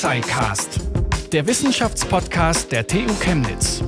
[0.00, 0.80] Tuxicast,
[1.30, 3.84] der Wissenschaftspodcast der TU Chemnitz.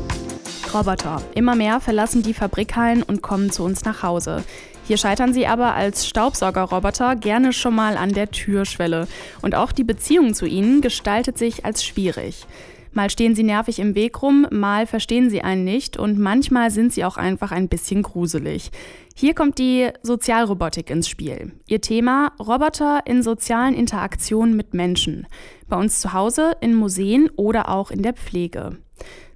[0.75, 1.23] Roboter.
[1.35, 4.45] Immer mehr verlassen die Fabrikhallen und kommen zu uns nach Hause.
[4.87, 9.09] Hier scheitern sie aber als Staubsaugerroboter gerne schon mal an der Türschwelle.
[9.41, 12.45] Und auch die Beziehung zu ihnen gestaltet sich als schwierig.
[12.93, 16.93] Mal stehen sie nervig im Weg rum, mal verstehen sie einen nicht und manchmal sind
[16.93, 18.71] sie auch einfach ein bisschen gruselig.
[19.15, 21.53] Hier kommt die Sozialrobotik ins Spiel.
[21.67, 25.27] Ihr Thema Roboter in sozialen Interaktionen mit Menschen.
[25.69, 28.77] Bei uns zu Hause, in Museen oder auch in der Pflege.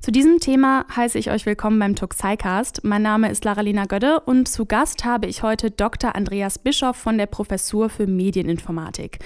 [0.00, 2.84] Zu diesem Thema heiße ich euch willkommen beim Tuxicast.
[2.84, 6.14] Mein Name ist Laralina Gödde und zu Gast habe ich heute Dr.
[6.14, 9.18] Andreas Bischoff von der Professur für Medieninformatik.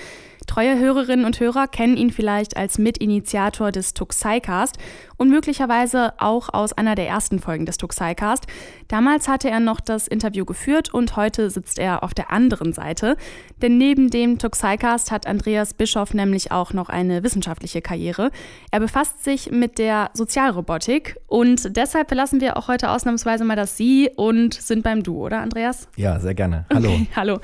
[0.51, 4.79] Treue Hörerinnen und Hörer kennen ihn vielleicht als Mitinitiator des Tuxicast
[5.21, 8.47] und möglicherweise auch aus einer der ersten Folgen des Tuxicast.
[8.89, 13.19] Damals hatte er noch das Interview geführt und heute sitzt er auf der anderen Seite.
[13.61, 18.31] Denn neben dem Tuxicast hat Andreas Bischoff nämlich auch noch eine wissenschaftliche Karriere.
[18.71, 23.77] Er befasst sich mit der Sozialrobotik und deshalb verlassen wir auch heute ausnahmsweise mal das
[23.77, 25.87] Sie und sind beim Du, oder Andreas?
[25.97, 26.65] Ja, sehr gerne.
[26.73, 26.89] Hallo.
[26.89, 27.41] Okay, hallo.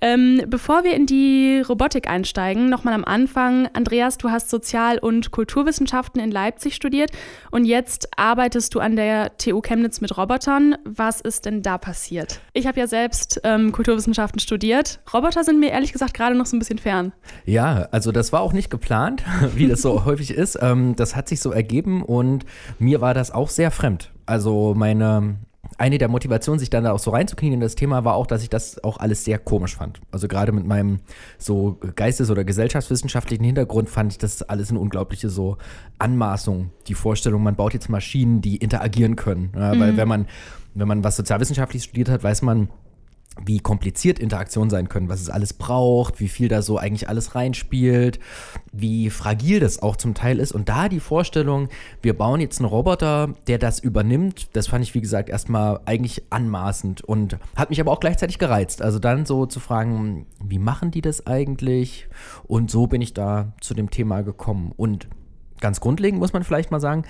[0.00, 3.68] Ähm, bevor wir in die Robotik einsteigen, nochmal am Anfang.
[3.74, 7.10] Andreas, du hast Sozial- und Kulturwissenschaften in Leipzig studiert
[7.50, 10.76] und jetzt arbeitest du an der TU Chemnitz mit Robotern.
[10.84, 12.40] Was ist denn da passiert?
[12.52, 15.00] Ich habe ja selbst ähm, Kulturwissenschaften studiert.
[15.12, 17.12] Roboter sind mir ehrlich gesagt gerade noch so ein bisschen fern.
[17.46, 19.24] Ja, also das war auch nicht geplant,
[19.54, 20.58] wie das so häufig ist.
[20.60, 22.44] Ähm, das hat sich so ergeben und
[22.78, 24.12] mir war das auch sehr fremd.
[24.26, 25.38] Also meine
[25.78, 28.42] eine der Motivationen, sich dann da auch so reinzukriegen in das Thema, war auch, dass
[28.42, 30.00] ich das auch alles sehr komisch fand.
[30.10, 30.98] Also gerade mit meinem
[31.38, 35.56] so geistes- oder gesellschaftswissenschaftlichen Hintergrund fand ich das alles eine unglaubliche so
[35.98, 36.70] Anmaßung.
[36.88, 39.52] Die Vorstellung, man baut jetzt Maschinen, die interagieren können.
[39.54, 39.80] Ja, mhm.
[39.80, 40.26] Weil wenn man,
[40.74, 42.68] wenn man was sozialwissenschaftlich studiert hat, weiß man,
[43.44, 47.34] wie kompliziert Interaktionen sein können, was es alles braucht, wie viel da so eigentlich alles
[47.34, 48.18] reinspielt,
[48.72, 50.52] wie fragil das auch zum Teil ist.
[50.52, 51.68] Und da die Vorstellung,
[52.02, 56.24] wir bauen jetzt einen Roboter, der das übernimmt, das fand ich, wie gesagt, erstmal eigentlich
[56.30, 58.82] anmaßend und hat mich aber auch gleichzeitig gereizt.
[58.82, 62.08] Also dann so zu fragen, wie machen die das eigentlich?
[62.46, 64.72] Und so bin ich da zu dem Thema gekommen.
[64.76, 65.08] Und
[65.60, 67.04] ganz grundlegend muss man vielleicht mal sagen,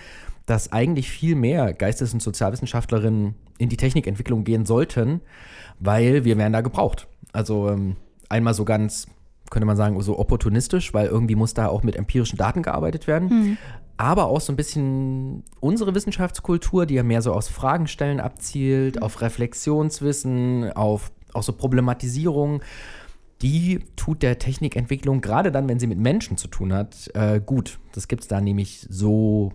[0.46, 5.20] dass eigentlich viel mehr Geistes- und Sozialwissenschaftlerinnen in die Technikentwicklung gehen sollten,
[5.78, 7.08] weil wir werden da gebraucht.
[7.32, 7.96] Also ähm,
[8.28, 9.06] einmal so ganz,
[9.50, 13.28] könnte man sagen, so opportunistisch, weil irgendwie muss da auch mit empirischen Daten gearbeitet werden.
[13.28, 13.58] Mhm.
[13.96, 19.02] Aber auch so ein bisschen unsere Wissenschaftskultur, die ja mehr so aus Fragenstellen abzielt, mhm.
[19.02, 22.62] auf Reflexionswissen, auf auch so Problematisierung
[23.42, 27.78] die tut der Technikentwicklung, gerade dann, wenn sie mit Menschen zu tun hat, äh, gut.
[27.92, 29.52] Das gibt es da nämlich so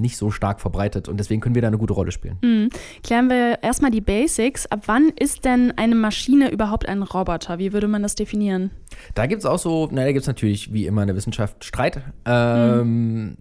[0.00, 2.38] nicht so stark verbreitet und deswegen können wir da eine gute Rolle spielen.
[2.42, 2.70] Mhm.
[3.02, 4.66] Klären wir erstmal die Basics.
[4.66, 7.58] Ab wann ist denn eine Maschine überhaupt ein Roboter?
[7.58, 8.70] Wie würde man das definieren?
[9.14, 11.64] Da gibt es auch so, na, da gibt es natürlich wie immer in der Wissenschaft
[11.64, 12.02] Streit.
[12.24, 13.36] Ähm, mhm.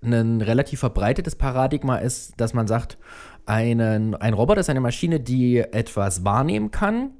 [0.00, 2.98] Ein relativ verbreitetes Paradigma ist, dass man sagt,
[3.46, 7.10] einen, ein Roboter ist eine Maschine, die etwas wahrnehmen kann,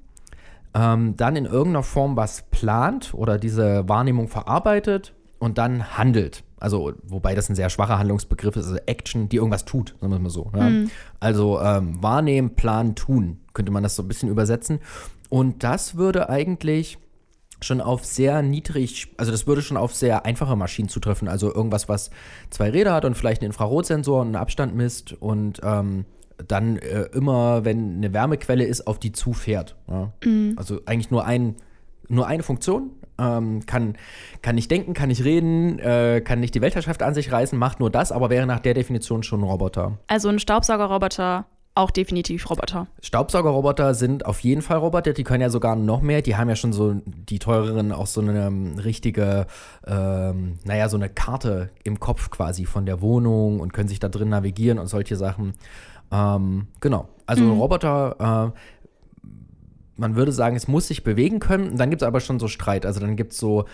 [0.74, 6.44] ähm, dann in irgendeiner Form was plant oder diese Wahrnehmung verarbeitet und dann handelt.
[6.60, 10.16] Also, wobei das ein sehr schwacher Handlungsbegriff ist, also Action, die irgendwas tut, sagen wir
[10.16, 10.50] es mal so.
[10.54, 10.68] Ja?
[10.68, 10.90] Mhm.
[11.20, 14.80] Also ähm, wahrnehmen, planen, tun, könnte man das so ein bisschen übersetzen.
[15.28, 16.98] Und das würde eigentlich
[17.60, 21.28] schon auf sehr niedrig, also das würde schon auf sehr einfache Maschinen zutreffen.
[21.28, 22.10] Also irgendwas, was
[22.50, 26.04] zwei Räder hat und vielleicht einen Infrarotsensor und einen Abstand misst und ähm,
[26.46, 29.76] dann äh, immer, wenn eine Wärmequelle ist, auf die zufährt.
[29.88, 30.12] Ja?
[30.24, 30.54] Mhm.
[30.56, 31.56] Also eigentlich nur ein
[32.08, 33.96] nur eine Funktion, ähm, kann,
[34.42, 37.80] kann nicht denken, kann nicht reden, äh, kann nicht die Weltherrschaft an sich reißen, macht
[37.80, 39.98] nur das, aber wäre nach der Definition schon ein Roboter.
[40.06, 41.46] Also ein Staubsaugerroboter
[41.78, 42.88] auch definitiv Roboter.
[43.02, 46.56] Staubsaugerroboter sind auf jeden Fall Roboter, die können ja sogar noch mehr, die haben ja
[46.56, 49.46] schon so, die teureren, auch so eine ähm, richtige,
[49.86, 54.08] ähm, naja, so eine Karte im Kopf quasi von der Wohnung und können sich da
[54.08, 55.54] drin navigieren und solche Sachen.
[56.10, 57.60] Ähm, genau, also mhm.
[57.60, 58.58] Roboter, äh,
[59.98, 61.76] man würde sagen, es muss sich bewegen können.
[61.76, 62.86] Dann gibt es aber schon so Streit.
[62.86, 63.66] Also dann gibt es so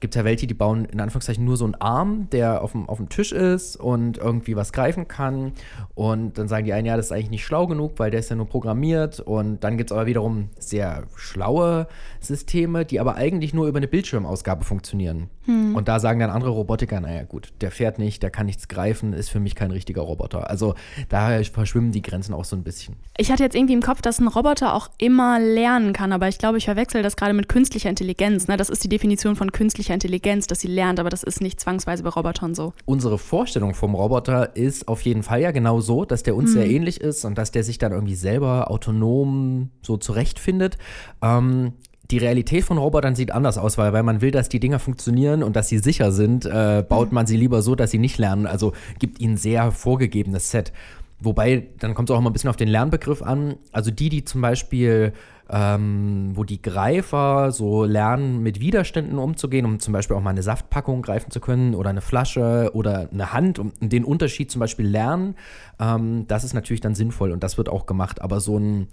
[0.00, 2.96] gibt ja welche, die bauen in Anführungszeichen nur so einen Arm, der auf dem, auf
[2.96, 5.52] dem Tisch ist und irgendwie was greifen kann.
[5.94, 8.30] Und dann sagen die einen, ja, das ist eigentlich nicht schlau genug, weil der ist
[8.30, 9.20] ja nur programmiert.
[9.20, 11.86] Und dann gibt es aber wiederum sehr schlaue
[12.20, 15.28] Systeme, die aber eigentlich nur über eine Bildschirmausgabe funktionieren.
[15.50, 15.74] Hm.
[15.74, 19.12] Und da sagen dann andere Robotiker, naja gut, der fährt nicht, der kann nichts greifen,
[19.12, 20.48] ist für mich kein richtiger Roboter.
[20.48, 20.74] Also
[21.08, 22.96] da verschwimmen die Grenzen auch so ein bisschen.
[23.16, 26.38] Ich hatte jetzt irgendwie im Kopf, dass ein Roboter auch immer lernen kann, aber ich
[26.38, 28.46] glaube, ich verwechsel das gerade mit künstlicher Intelligenz.
[28.46, 28.56] Ne?
[28.56, 32.02] Das ist die Definition von künstlicher Intelligenz, dass sie lernt, aber das ist nicht zwangsweise
[32.02, 32.72] bei Robotern so.
[32.84, 36.54] Unsere Vorstellung vom Roboter ist auf jeden Fall ja genau so, dass der uns mhm.
[36.54, 40.78] sehr ähnlich ist und dass der sich dann irgendwie selber autonom so zurechtfindet.
[41.22, 41.72] Ähm,
[42.10, 45.42] die Realität von Robotern sieht anders aus, weil, weil man will, dass die Dinger funktionieren
[45.42, 48.46] und dass sie sicher sind, äh, baut man sie lieber so, dass sie nicht lernen.
[48.46, 50.72] Also gibt ihnen sehr vorgegebenes Set.
[51.20, 53.56] Wobei, dann kommt es auch immer ein bisschen auf den Lernbegriff an.
[53.72, 55.12] Also die, die zum Beispiel,
[55.50, 60.42] ähm, wo die Greifer so lernen, mit Widerständen umzugehen, um zum Beispiel auch mal eine
[60.42, 64.86] Saftpackung greifen zu können oder eine Flasche oder eine Hand, um den Unterschied zum Beispiel
[64.86, 65.34] lernen,
[65.78, 68.22] ähm, das ist natürlich dann sinnvoll und das wird auch gemacht.
[68.22, 68.88] Aber so ein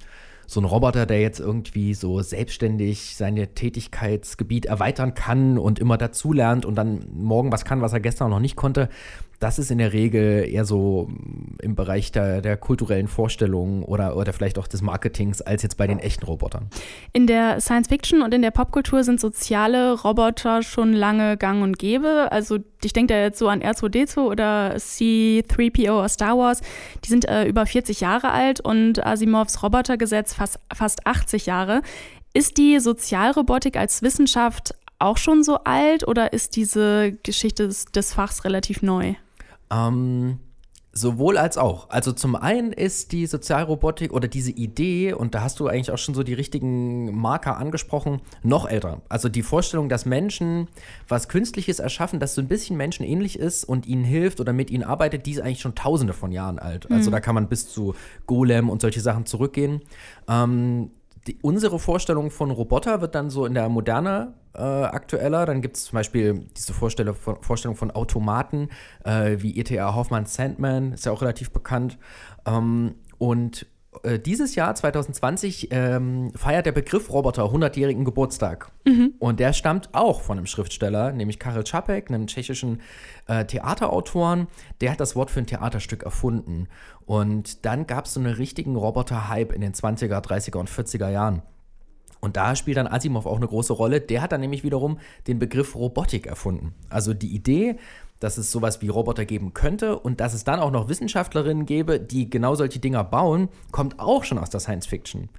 [0.47, 6.65] so ein Roboter, der jetzt irgendwie so selbstständig seine Tätigkeitsgebiet erweitern kann und immer dazulernt
[6.65, 8.87] und dann morgen was kann, was er gestern noch nicht konnte,
[9.39, 11.09] das ist in der Regel eher so
[11.61, 15.85] im Bereich der, der kulturellen Vorstellungen oder, oder vielleicht auch des Marketings als jetzt bei
[15.85, 16.69] den echten Robotern.
[17.13, 21.77] In der Science Fiction und in der Popkultur sind soziale Roboter schon lange gang und
[21.77, 22.31] gäbe.
[22.31, 26.61] Also ich denke da jetzt so an R2D2 oder C3PO aus Star Wars.
[27.05, 31.81] Die sind äh, über 40 Jahre alt und Asimovs Robotergesetz fast, fast 80 Jahre.
[32.33, 38.13] Ist die Sozialrobotik als Wissenschaft auch schon so alt oder ist diese Geschichte des, des
[38.13, 39.13] Fachs relativ neu?
[39.71, 40.39] Ähm,
[40.97, 41.89] sowohl als auch.
[41.89, 45.97] Also zum einen ist die Sozialrobotik oder diese Idee, und da hast du eigentlich auch
[45.97, 49.01] schon so die richtigen Marker angesprochen, noch älter.
[49.09, 50.67] Also die Vorstellung, dass Menschen
[51.07, 54.83] was Künstliches erschaffen, das so ein bisschen menschenähnlich ist und ihnen hilft oder mit ihnen
[54.83, 56.91] arbeitet, die ist eigentlich schon tausende von Jahren alt.
[56.91, 57.13] Also mhm.
[57.13, 59.81] da kann man bis zu Golem und solche Sachen zurückgehen.
[60.27, 60.91] Ähm,
[61.27, 65.45] die, unsere Vorstellung von Roboter wird dann so in der Moderne äh, aktueller.
[65.45, 68.69] Dann gibt es zum Beispiel diese Vorstellung von, Vorstellung von Automaten,
[69.03, 69.93] äh, wie E.T.A.
[69.93, 71.97] Hoffmann Sandman, ist ja auch relativ bekannt.
[72.45, 73.67] Ähm, und
[74.25, 78.71] dieses Jahr, 2020, ähm, feiert der Begriff Roboter 100-jährigen Geburtstag.
[78.85, 79.13] Mhm.
[79.19, 82.81] Und der stammt auch von einem Schriftsteller, nämlich Karel Čapek, einem tschechischen
[83.27, 84.47] äh, Theaterautoren.
[84.81, 86.67] Der hat das Wort für ein Theaterstück erfunden.
[87.05, 91.41] Und dann gab es so einen richtigen Roboter-Hype in den 20er, 30er und 40er Jahren.
[92.19, 94.01] Und da spielt dann Asimov auch eine große Rolle.
[94.01, 96.73] Der hat dann nämlich wiederum den Begriff Robotik erfunden.
[96.89, 97.77] Also die Idee,
[98.19, 101.99] dass es sowas wie Roboter geben könnte und dass es dann auch noch Wissenschaftlerinnen gäbe,
[101.99, 105.29] die genau solche Dinger bauen, kommt auch schon aus der Science Fiction.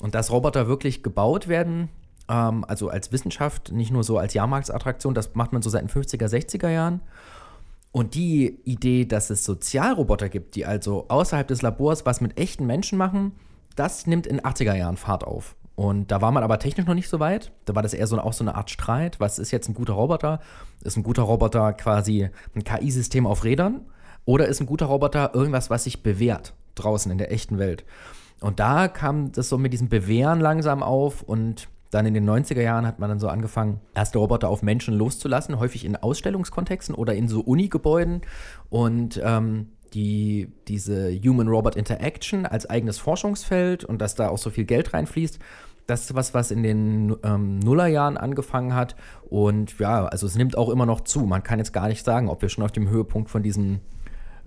[0.00, 1.88] Und dass Roboter wirklich gebaut werden,
[2.28, 5.88] ähm, also als Wissenschaft, nicht nur so als Jahrmarktsattraktion, das macht man so seit den
[5.88, 7.00] 50er, 60er Jahren.
[7.90, 12.66] Und die Idee, dass es Sozialroboter gibt, die also außerhalb des Labors was mit echten
[12.66, 13.32] Menschen machen,
[13.76, 15.56] das nimmt in 80er Jahren Fahrt auf.
[15.82, 17.50] Und da war man aber technisch noch nicht so weit.
[17.64, 19.18] Da war das eher so, auch so eine Art Streit.
[19.18, 20.38] Was ist jetzt ein guter Roboter?
[20.84, 23.80] Ist ein guter Roboter quasi ein KI-System auf Rädern?
[24.24, 27.84] Oder ist ein guter Roboter irgendwas, was sich bewährt draußen in der echten Welt?
[28.38, 32.62] Und da kam das so mit diesem Bewähren langsam auf und dann in den 90er
[32.62, 37.16] Jahren hat man dann so angefangen, erste Roboter auf Menschen loszulassen, häufig in Ausstellungskontexten oder
[37.16, 38.22] in so Uni-Gebäuden.
[38.70, 44.64] Und ähm, die, diese Human-Robot Interaction als eigenes Forschungsfeld und dass da auch so viel
[44.64, 45.38] Geld reinfließt.
[45.86, 48.94] Das ist was, was in den ähm, Nullerjahren angefangen hat.
[49.28, 51.20] Und ja, also es nimmt auch immer noch zu.
[51.20, 53.80] Man kann jetzt gar nicht sagen, ob wir schon auf dem Höhepunkt von diesem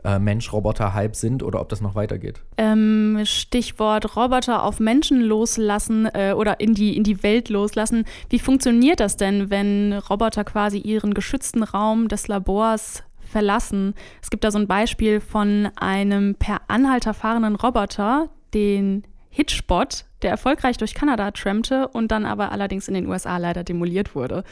[0.04, 2.42] äh, Mensch-Roboter-Hype sind oder ob das noch weitergeht.
[2.58, 8.06] Ähm, Stichwort Roboter auf Menschen loslassen äh, oder in die, in die Welt loslassen.
[8.30, 13.04] Wie funktioniert das denn, wenn Roboter quasi ihren geschützten Raum des Labors
[13.36, 13.96] verlassen.
[14.22, 19.04] Es gibt da so ein Beispiel von einem per Anhalter fahrenden Roboter, den
[19.36, 24.16] Hitchbot, der erfolgreich durch Kanada trampte und dann aber allerdings in den USA leider demoliert
[24.16, 24.46] wurde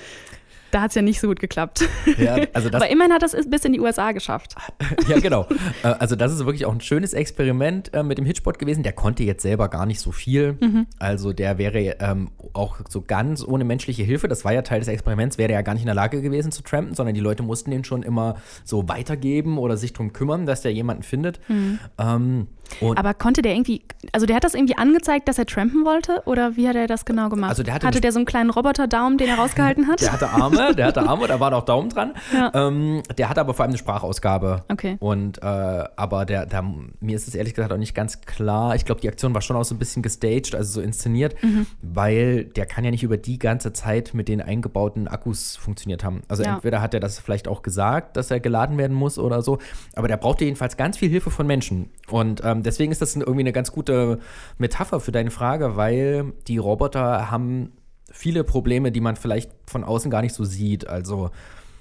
[0.74, 1.88] da hat es ja nicht so gut geklappt.
[2.18, 4.56] Ja, also Aber immerhin hat das bis in die USA geschafft.
[5.08, 5.48] ja, genau.
[5.84, 8.84] Äh, also das ist wirklich auch ein schönes Experiment äh, mit dem Hitchbot gewesen.
[8.84, 10.58] Der konnte jetzt selber gar nicht so viel.
[10.60, 10.88] Mhm.
[11.00, 14.88] Also der wäre ähm, auch so ganz ohne menschliche Hilfe, das war ja Teil des
[14.88, 17.44] Experiments, wäre er ja gar nicht in der Lage gewesen zu trampen, sondern die Leute
[17.44, 21.40] mussten den schon immer so weitergeben oder sich darum kümmern, dass der jemanden findet.
[21.50, 21.80] Mhm.
[22.00, 22.48] Ähm,
[22.80, 26.22] und Aber konnte der irgendwie, also der hat das irgendwie angezeigt, dass er trampen wollte?
[26.26, 27.50] Oder wie hat er das genau gemacht?
[27.50, 30.02] Also der hatte, hatte der so einen kleinen Roboter-Daumen, den er rausgehalten hat?
[30.02, 32.14] der hatte Arme, der hatte Arme, da waren auch Daumen dran.
[32.34, 32.52] Ja.
[32.54, 34.64] Ähm, der hatte aber vor allem eine Sprachausgabe.
[34.70, 34.98] Okay.
[35.00, 36.64] Und, äh, aber der, der,
[37.00, 38.76] mir ist es ehrlich gesagt auch nicht ganz klar.
[38.76, 41.68] Ich glaube, die Aktion war schon auch so ein bisschen gestaged, also so inszeniert, mhm.
[41.82, 46.22] weil der kann ja nicht über die ganze Zeit mit den eingebauten Akkus funktioniert haben.
[46.28, 46.56] Also ja.
[46.56, 49.60] entweder hat er das vielleicht auch gesagt, dass er geladen werden muss oder so,
[49.96, 51.90] aber der brauchte jedenfalls ganz viel Hilfe von Menschen.
[52.10, 54.20] Und ähm, deswegen ist das irgendwie eine ganz gute
[54.58, 57.74] Metapher für deine Frage, weil die Roboter haben
[58.12, 60.88] viele Probleme, die man vielleicht von außen gar nicht so sieht.
[60.88, 61.32] Also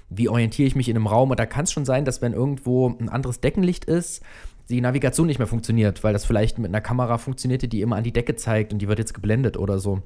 [0.09, 1.31] wie orientiere ich mich in einem Raum?
[1.31, 4.21] Und da kann es schon sein, dass wenn irgendwo ein anderes Deckenlicht ist,
[4.69, 8.03] die Navigation nicht mehr funktioniert, weil das vielleicht mit einer Kamera funktionierte, die immer an
[8.03, 10.01] die Decke zeigt und die wird jetzt geblendet oder so.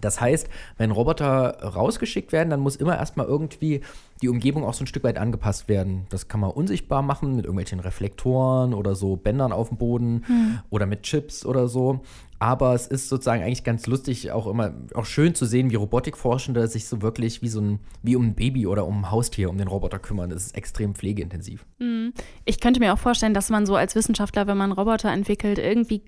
[0.00, 3.80] Das heißt, wenn Roboter rausgeschickt werden, dann muss immer erstmal irgendwie
[4.22, 6.06] die Umgebung auch so ein Stück weit angepasst werden.
[6.08, 10.58] Das kann man unsichtbar machen mit irgendwelchen Reflektoren oder so Bändern auf dem Boden hm.
[10.70, 12.00] oder mit Chips oder so.
[12.38, 16.66] Aber es ist sozusagen eigentlich ganz lustig, auch immer auch schön zu sehen, wie Robotikforschende
[16.68, 19.56] sich so wirklich wie so ein, wie um ein Baby oder um ein Haustier um
[19.56, 20.30] den Roboter kümmern.
[20.30, 21.64] Das ist extrem pflegeintensiv.
[21.78, 22.12] Hm.
[22.44, 26.02] Ich könnte mir auch vorstellen, dass man so als Wissenschaftler, wenn man Roboter entwickelt, irgendwie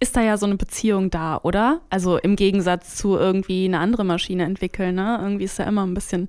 [0.00, 1.80] ist da ja so eine Beziehung da, oder?
[1.90, 5.18] Also im Gegensatz zu irgendwie eine andere Maschine entwickeln, ne?
[5.20, 6.28] Irgendwie ist da immer ein bisschen,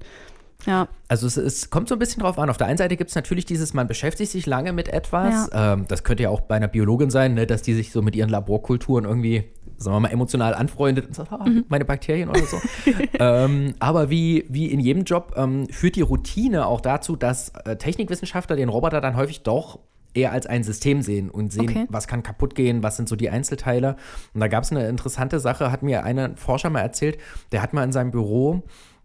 [0.65, 0.88] ja.
[1.07, 2.49] Also es, es kommt so ein bisschen drauf an.
[2.49, 5.49] Auf der einen Seite gibt es natürlich dieses, man beschäftigt sich lange mit etwas.
[5.51, 5.73] Ja.
[5.73, 8.15] Ähm, das könnte ja auch bei einer Biologin sein, ne, dass die sich so mit
[8.15, 9.43] ihren Laborkulturen irgendwie,
[9.77, 11.65] sagen wir mal, emotional anfreundet und sagt, ah, mhm.
[11.69, 12.57] meine Bakterien oder so.
[13.19, 17.75] ähm, aber wie, wie in jedem Job ähm, führt die Routine auch dazu, dass äh,
[17.75, 19.79] Technikwissenschaftler den Roboter dann häufig doch
[20.19, 21.85] eher als ein System sehen und sehen, okay.
[21.89, 23.95] was kann kaputt gehen, was sind so die Einzelteile.
[24.33, 27.17] Und da gab es eine interessante Sache, hat mir ein Forscher mal erzählt,
[27.51, 28.63] der hat mal in seinem Büro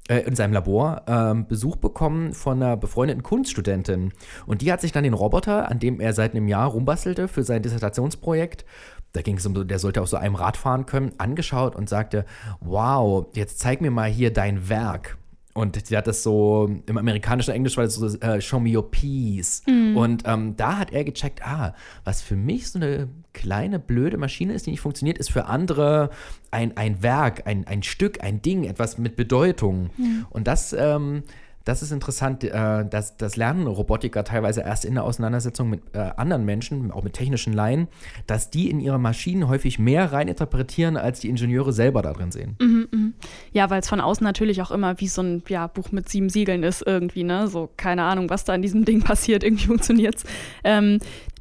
[0.09, 4.13] äh, in seinem Labor ähm, Besuch bekommen von einer befreundeten Kunststudentin.
[4.45, 7.43] Und die hat sich dann den Roboter, an dem er seit einem Jahr rumbastelte für
[7.43, 8.67] sein Dissertationsprojekt,
[9.15, 12.27] da ging es um, der sollte auf so einem Rad fahren können, angeschaut und sagte,
[12.61, 15.17] wow, jetzt zeig mir mal hier dein Werk.
[15.55, 18.91] Und sie hat das so im amerikanischen Englisch war das so äh, Show me your
[18.91, 19.63] piece.
[19.67, 19.97] Mhm.
[19.97, 24.53] Und ähm, da hat er gecheckt, ah, was für mich so eine kleine, blöde Maschine
[24.53, 26.11] ist, die nicht funktioniert, ist für andere
[26.51, 29.91] ein, ein Werk, ein, ein Stück, ein Ding, etwas mit Bedeutung.
[29.97, 30.27] Mhm.
[30.29, 31.23] Und das ähm,
[31.65, 35.99] das ist interessant, äh, dass das lernen Robotiker teilweise erst in der Auseinandersetzung mit äh,
[36.17, 37.89] anderen Menschen, auch mit technischen Laien,
[38.27, 42.57] dass die in ihre Maschinen häufig mehr reininterpretieren, als die Ingenieure selber da drin sehen.
[42.61, 43.13] Mhm, mh.
[43.53, 46.29] Ja, weil es von außen natürlich auch immer wie so ein ja, Buch mit sieben
[46.29, 47.49] Siegeln ist irgendwie, ne?
[47.49, 50.25] So, keine Ahnung, was da in diesem Ding passiert, irgendwie funktioniert es.
[50.65, 50.99] Ähm,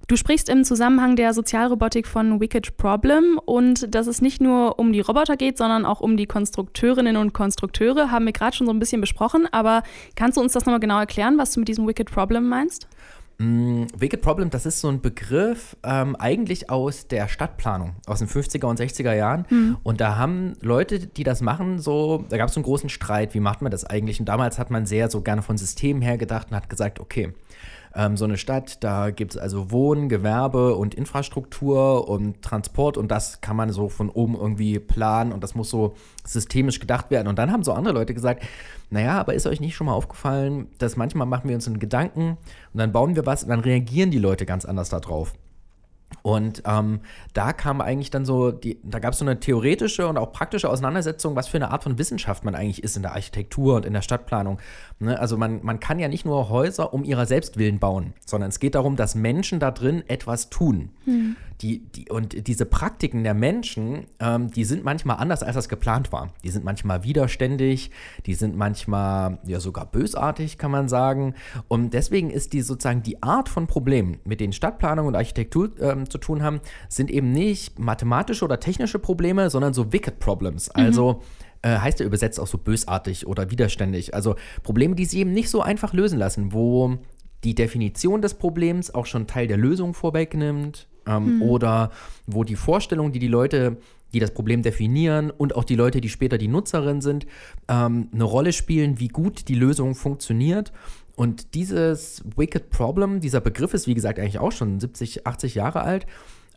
[0.08, 4.92] Du sprichst im Zusammenhang der Sozialrobotik von Wicked Problem und dass es nicht nur um
[4.92, 8.74] die Roboter geht, sondern auch um die Konstrukteurinnen und Konstrukteure, haben wir gerade schon so
[8.74, 9.48] ein bisschen besprochen.
[9.52, 9.82] Aber
[10.16, 12.88] kannst du uns das nochmal genau erklären, was du mit diesem Wicked Problem meinst?
[13.38, 18.28] Mm, Wicked Problem, das ist so ein Begriff ähm, eigentlich aus der Stadtplanung, aus den
[18.28, 19.46] 50er und 60er Jahren.
[19.50, 19.78] Mhm.
[19.84, 23.34] Und da haben Leute, die das machen, so, da gab es so einen großen Streit,
[23.34, 24.20] wie macht man das eigentlich?
[24.20, 27.34] Und damals hat man sehr so gerne von Systemen her gedacht und hat gesagt, okay,
[27.96, 33.10] ähm, so eine Stadt, da gibt es also Wohnen, Gewerbe und Infrastruktur und Transport und
[33.10, 35.96] das kann man so von oben irgendwie planen und das muss so
[36.26, 37.28] systemisch gedacht werden.
[37.28, 38.44] Und dann haben so andere Leute gesagt,
[38.90, 42.38] naja, aber ist euch nicht schon mal aufgefallen, dass manchmal machen wir uns einen Gedanken
[42.74, 45.34] und dann bauen wir was und dann reagieren die Leute ganz anders darauf.
[46.24, 47.02] Und ähm,
[47.34, 50.70] da kam eigentlich dann so, die, da gab es so eine theoretische und auch praktische
[50.70, 53.92] Auseinandersetzung, was für eine Art von Wissenschaft man eigentlich ist in der Architektur und in
[53.92, 54.58] der Stadtplanung.
[55.00, 55.20] Ne?
[55.20, 58.60] Also man, man kann ja nicht nur Häuser um ihrer selbst willen bauen, sondern es
[58.60, 60.92] geht darum, dass Menschen da drin etwas tun.
[61.04, 61.36] Hm.
[61.62, 66.12] Die, die, und diese Praktiken der Menschen, ähm, die sind manchmal anders, als das geplant
[66.12, 66.34] war.
[66.44, 67.92] Die sind manchmal widerständig,
[68.26, 71.36] die sind manchmal ja sogar bösartig, kann man sagen.
[71.68, 76.10] Und deswegen ist die sozusagen die Art von Problemen, mit denen Stadtplanung und Architektur ähm,
[76.14, 80.70] zu tun haben, sind eben nicht mathematische oder technische Probleme, sondern so Wicked Problems.
[80.70, 80.84] Mhm.
[80.84, 81.22] Also
[81.64, 84.14] äh, heißt ja übersetzt auch so bösartig oder widerständig.
[84.14, 86.98] Also Probleme, die sich eben nicht so einfach lösen lassen, wo
[87.44, 91.42] die Definition des Problems auch schon Teil der Lösung vorwegnimmt ähm, mhm.
[91.42, 91.92] oder
[92.28, 93.78] wo die Vorstellung, die die Leute,
[94.14, 97.26] die das Problem definieren und auch die Leute, die später die Nutzerin sind,
[97.68, 100.72] ähm, eine Rolle spielen, wie gut die Lösung funktioniert.
[101.16, 105.82] Und dieses Wicked Problem, dieser Begriff ist wie gesagt eigentlich auch schon 70, 80 Jahre
[105.82, 106.08] alt,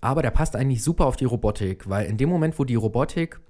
[0.01, 3.41] aber der passt eigentlich super auf die Robotik, weil in dem Moment, wo die Robotik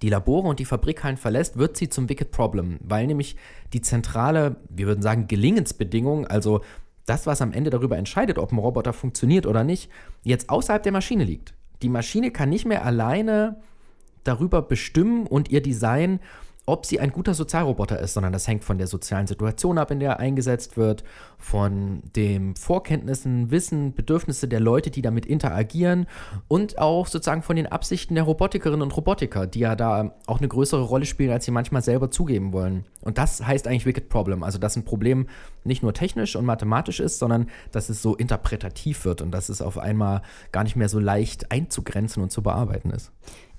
[0.00, 3.36] die Labore und die Fabrikhallen verlässt, wird sie zum Wicked Problem, weil nämlich
[3.72, 6.62] die zentrale, wir würden sagen, Gelingensbedingung, also
[7.06, 9.90] das, was am Ende darüber entscheidet, ob ein Roboter funktioniert oder nicht,
[10.22, 11.54] jetzt außerhalb der Maschine liegt.
[11.82, 13.60] Die Maschine kann nicht mehr alleine
[14.24, 16.20] darüber bestimmen und ihr Design
[16.64, 19.98] ob sie ein guter Sozialroboter ist, sondern das hängt von der sozialen Situation ab, in
[19.98, 21.02] der er eingesetzt wird,
[21.36, 26.06] von den Vorkenntnissen, Wissen, Bedürfnisse der Leute, die damit interagieren
[26.46, 30.46] und auch sozusagen von den Absichten der Robotikerinnen und Robotiker, die ja da auch eine
[30.46, 32.84] größere Rolle spielen, als sie manchmal selber zugeben wollen.
[33.00, 35.26] Und das heißt eigentlich Wicked Problem, also dass ein Problem
[35.64, 39.62] nicht nur technisch und mathematisch ist, sondern dass es so interpretativ wird und dass es
[39.62, 43.10] auf einmal gar nicht mehr so leicht einzugrenzen und zu bearbeiten ist.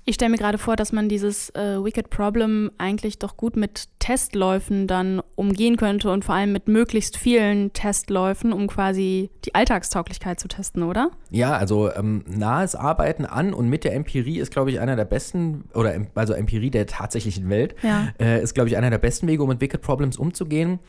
[0.06, 3.88] Ich stelle mir gerade vor, dass man dieses äh, Wicked Problem eigentlich doch gut mit
[4.00, 10.42] Testläufen dann umgehen könnte und vor allem mit möglichst vielen Testläufen, um quasi die Alltagstauglichkeit
[10.42, 11.12] zu testen, oder?
[11.30, 15.06] Ja, also ähm, nahes Arbeiten an und mit der Empirie ist, glaube ich, einer der
[15.06, 18.10] besten, oder also Empirie der tatsächlichen Welt, ja.
[18.20, 20.80] äh, ist, glaube ich, einer der besten Wege, um mit Wicked Problems umzugehen.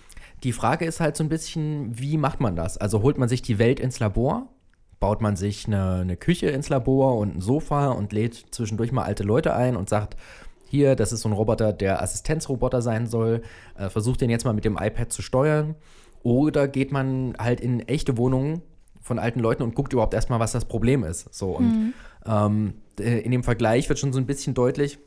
[0.43, 2.79] Die Frage ist halt so ein bisschen, wie macht man das?
[2.79, 4.49] Also holt man sich die Welt ins Labor
[5.05, 9.03] baut man sich eine, eine Küche ins Labor und ein Sofa und lädt zwischendurch mal
[9.03, 10.17] alte Leute ein und sagt,
[10.65, 13.43] hier, das ist so ein Roboter, der Assistenzroboter sein soll,
[13.77, 15.75] äh, versucht den jetzt mal mit dem iPad zu steuern.
[16.23, 18.63] Oder geht man halt in echte Wohnungen
[19.03, 21.35] von alten Leuten und guckt überhaupt erstmal, was das Problem ist.
[21.35, 21.95] So, und mhm.
[22.25, 24.99] ähm, in dem Vergleich wird schon so ein bisschen deutlich,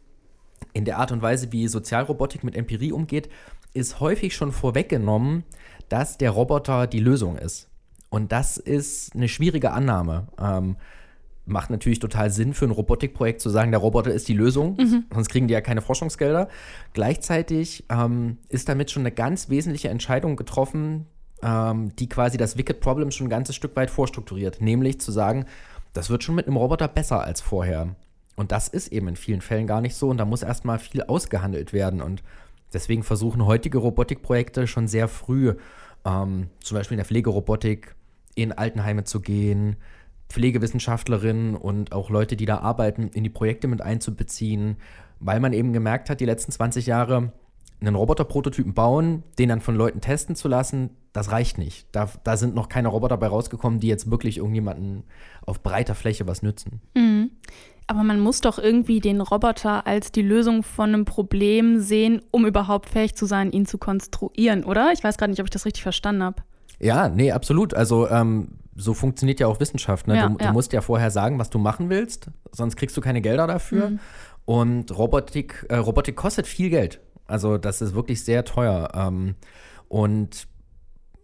[0.74, 3.30] in der Art und Weise, wie Sozialrobotik mit Empirie umgeht,
[3.74, 5.44] ist häufig schon vorweggenommen,
[5.90, 7.68] dass der Roboter die Lösung ist.
[8.18, 10.28] Und das ist eine schwierige Annahme.
[10.42, 10.76] Ähm,
[11.46, 15.06] macht natürlich total Sinn für ein Robotikprojekt zu sagen, der Roboter ist die Lösung, mhm.
[15.14, 16.50] sonst kriegen die ja keine Forschungsgelder.
[16.94, 21.06] Gleichzeitig ähm, ist damit schon eine ganz wesentliche Entscheidung getroffen,
[21.44, 25.46] ähm, die quasi das Wicked Problem schon ein ganzes Stück weit vorstrukturiert, nämlich zu sagen,
[25.94, 27.96] das wird schon mit einem Roboter besser als vorher.
[28.36, 31.04] Und das ist eben in vielen Fällen gar nicht so und da muss erstmal viel
[31.04, 32.02] ausgehandelt werden.
[32.02, 32.24] Und
[32.74, 35.54] deswegen versuchen heutige Robotikprojekte schon sehr früh,
[36.04, 37.96] ähm, zum Beispiel in der Pflegerobotik,
[38.38, 39.76] in Altenheime zu gehen,
[40.30, 44.78] Pflegewissenschaftlerinnen und auch Leute, die da arbeiten, in die Projekte mit einzubeziehen,
[45.20, 47.32] weil man eben gemerkt hat, die letzten 20 Jahre,
[47.80, 51.88] einen Roboterprototypen bauen, den dann von Leuten testen zu lassen, das reicht nicht.
[51.92, 55.04] Da, da sind noch keine Roboter bei rausgekommen, die jetzt wirklich irgendjemanden
[55.46, 56.82] auf breiter Fläche was nützen.
[56.96, 57.32] Mhm.
[57.86, 62.46] Aber man muss doch irgendwie den Roboter als die Lösung von einem Problem sehen, um
[62.46, 64.92] überhaupt fähig zu sein, ihn zu konstruieren, oder?
[64.92, 66.44] Ich weiß gerade nicht, ob ich das richtig verstanden habe.
[66.80, 67.74] Ja, nee, absolut.
[67.74, 70.08] Also ähm, so funktioniert ja auch Wissenschaft.
[70.08, 70.16] Ne?
[70.16, 70.48] Ja, du, ja.
[70.48, 73.92] du, musst ja vorher sagen, was du machen willst, sonst kriegst du keine Gelder dafür.
[73.92, 74.00] Mhm.
[74.46, 77.02] Und Robotik, äh, Robotik kostet viel Geld.
[77.26, 78.90] Also das ist wirklich sehr teuer.
[78.94, 79.36] Ähm,
[79.90, 80.48] und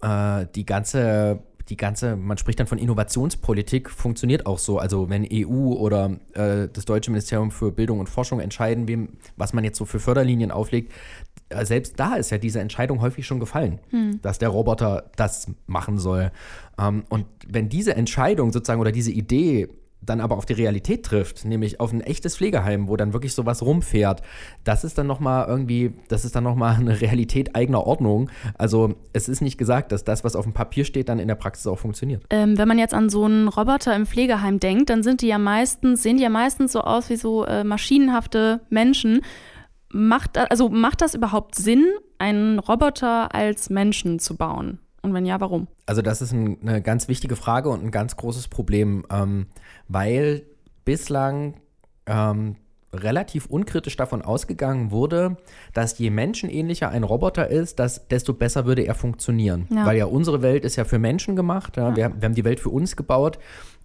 [0.02, 4.80] äh, die ganze die ganze, man spricht dann von Innovationspolitik, funktioniert auch so.
[4.80, 9.54] Also wenn EU oder äh, das Deutsche Ministerium für Bildung und Forschung entscheiden, wem, was
[9.54, 10.92] man jetzt so für Förderlinien auflegt,
[11.64, 14.22] selbst da ist ja diese Entscheidung häufig schon gefallen, hm.
[14.22, 16.32] dass der Roboter das machen soll.
[16.80, 19.70] Ähm, und wenn diese Entscheidung sozusagen oder diese Idee
[20.06, 23.62] dann aber auf die Realität trifft, nämlich auf ein echtes Pflegeheim, wo dann wirklich sowas
[23.62, 24.22] rumfährt,
[24.64, 28.30] das ist dann nochmal irgendwie, das ist dann nochmal eine Realität eigener Ordnung.
[28.58, 31.36] Also es ist nicht gesagt, dass das, was auf dem Papier steht, dann in der
[31.36, 32.24] Praxis auch funktioniert.
[32.30, 35.38] Ähm, wenn man jetzt an so einen Roboter im Pflegeheim denkt, dann sind die ja
[35.38, 39.22] meistens, sehen die ja meistens so aus wie so äh, maschinenhafte Menschen.
[39.94, 41.86] Macht, also macht das überhaupt Sinn,
[42.18, 44.80] einen Roboter als Menschen zu bauen?
[45.04, 45.68] Und wenn ja, warum?
[45.86, 49.48] Also das ist ein, eine ganz wichtige Frage und ein ganz großes Problem, ähm,
[49.88, 50.44] weil
[50.86, 51.56] bislang
[52.06, 52.56] ähm,
[52.94, 55.38] relativ unkritisch davon ausgegangen wurde,
[55.74, 59.68] dass je menschenähnlicher ein Roboter ist, dass, desto besser würde er funktionieren.
[59.70, 59.86] Ja.
[59.86, 61.78] Weil ja unsere Welt ist ja für Menschen gemacht.
[61.78, 61.90] Ja?
[61.90, 61.96] Ja.
[61.96, 63.40] Wir, wir haben die Welt für uns gebaut.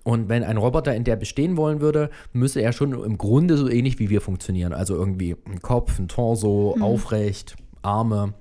[0.05, 3.69] Und wenn ein Roboter in der bestehen wollen würde, müsse er schon im Grunde so
[3.69, 4.73] ähnlich wie wir funktionieren.
[4.73, 6.83] Also irgendwie ein Kopf, ein Torso, mhm.
[6.83, 8.35] aufrecht, Arme.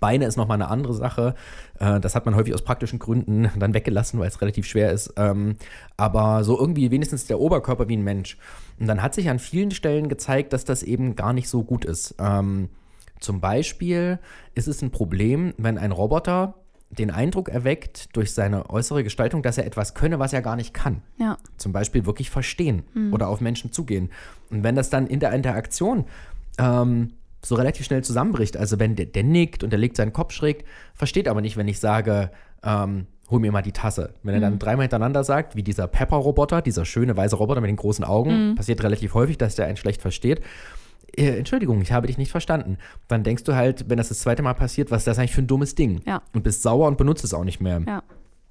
[0.00, 1.34] Beine ist nochmal eine andere Sache.
[1.78, 5.12] Äh, das hat man häufig aus praktischen Gründen dann weggelassen, weil es relativ schwer ist.
[5.16, 5.56] Ähm,
[5.96, 8.36] aber so irgendwie wenigstens der Oberkörper wie ein Mensch.
[8.78, 11.84] Und dann hat sich an vielen Stellen gezeigt, dass das eben gar nicht so gut
[11.84, 12.14] ist.
[12.18, 12.68] Ähm,
[13.20, 14.18] zum Beispiel
[14.54, 16.54] ist es ein Problem, wenn ein Roboter
[16.90, 20.72] den Eindruck erweckt durch seine äußere Gestaltung, dass er etwas könne, was er gar nicht
[20.72, 21.02] kann.
[21.18, 21.36] Ja.
[21.56, 23.12] Zum Beispiel wirklich verstehen mhm.
[23.12, 24.10] oder auf Menschen zugehen.
[24.50, 26.06] Und wenn das dann in der Interaktion
[26.58, 27.12] ähm,
[27.44, 28.56] so relativ schnell zusammenbricht.
[28.56, 31.68] Also wenn der, der, nickt und der legt seinen Kopf schräg, versteht aber nicht, wenn
[31.68, 32.30] ich sage,
[32.62, 34.14] ähm, hol mir mal die Tasse.
[34.22, 34.58] Wenn er dann mhm.
[34.58, 38.54] dreimal hintereinander sagt, wie dieser Pepper-Roboter, dieser schöne weiße Roboter mit den großen Augen, mhm.
[38.56, 40.40] passiert relativ häufig, dass der einen schlecht versteht.
[41.16, 42.78] Äh, Entschuldigung, ich habe dich nicht verstanden.
[43.08, 45.42] Dann denkst du halt, wenn das das zweite Mal passiert, was ist das eigentlich für
[45.42, 46.02] ein dummes Ding?
[46.06, 46.22] Ja.
[46.32, 47.82] Und bist sauer und benutzt es auch nicht mehr.
[47.86, 48.02] Ja.